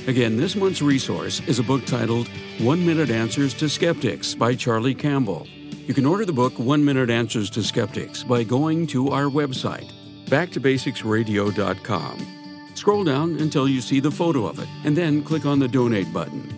Again, 0.10 0.36
this 0.36 0.58
month's 0.58 0.81
resource 0.81 1.41
is 1.47 1.60
a 1.60 1.63
book 1.63 1.86
titled 1.86 2.27
One 2.60 2.86
Minute 2.86 3.10
Answers 3.10 3.53
to 3.53 3.69
Skeptics 3.69 4.36
by 4.36 4.53
Charlie 4.53 4.95
Campbell. 4.95 5.47
You 5.86 5.93
can 5.93 6.05
order 6.05 6.25
the 6.25 6.34
book 6.34 6.60
One 6.60 6.84
Minute 6.84 7.10
Answers 7.10 7.49
to 7.51 7.63
Skeptics 7.63 8.21
by 8.21 8.43
going 8.43 8.86
to 8.88 9.12
our 9.12 9.27
website, 9.27 9.89
backtobasicsradio.com. 10.25 12.67
Scroll 12.73 13.05
down 13.05 13.38
until 13.38 13.65
you 13.65 13.79
see 13.79 14.01
the 14.01 14.12
photo 14.12 14.45
of 14.45 14.60
it, 14.60 14.67
and 14.84 14.97
then 14.97 15.23
click 15.23 15.45
on 15.45 15.60
the 15.60 15.69
donate 15.69 16.12
button. 16.12 16.54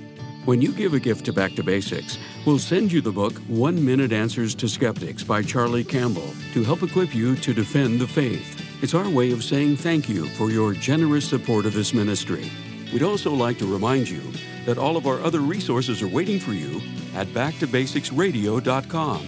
When 0.48 0.62
you 0.62 0.72
give 0.72 0.94
a 0.94 1.00
gift 1.02 1.26
to 1.26 1.34
Back 1.34 1.56
to 1.56 1.64
Basics, 1.64 2.18
we'll 2.46 2.58
send 2.58 2.90
you 2.90 3.02
the 3.02 3.12
book 3.12 3.34
One 3.50 3.84
Minute 3.84 4.14
Answers 4.14 4.56
to 4.56 4.70
Skeptics 4.70 5.22
by 5.22 5.42
Charlie 5.42 5.84
Campbell 5.84 6.34
to 6.54 6.64
help 6.64 6.84
equip 6.84 7.14
you 7.14 7.36
to 7.36 7.54
defend 7.54 8.00
the 8.00 8.08
faith. 8.08 8.64
It's 8.82 8.94
our 8.94 9.10
way 9.10 9.34
of 9.34 9.44
saying 9.44 9.76
thank 9.76 10.08
you 10.08 10.26
for 10.26 10.50
your 10.50 10.74
generous 10.74 11.28
support 11.28 11.66
of 11.66 11.74
this 11.74 11.94
ministry. 11.94 12.50
We'd 12.94 13.04
also 13.04 13.34
like 13.34 13.60
to 13.60 13.70
remind 13.70 14.08
you 14.08 14.22
that 14.66 14.78
all 14.78 14.96
of 14.96 15.06
our 15.06 15.20
other 15.20 15.42
resources 15.42 16.02
are 16.02 16.08
waiting 16.08 16.40
for 16.40 16.54
you 16.54 16.80
at 17.14 17.28
backtobasicsradio.com 17.28 19.28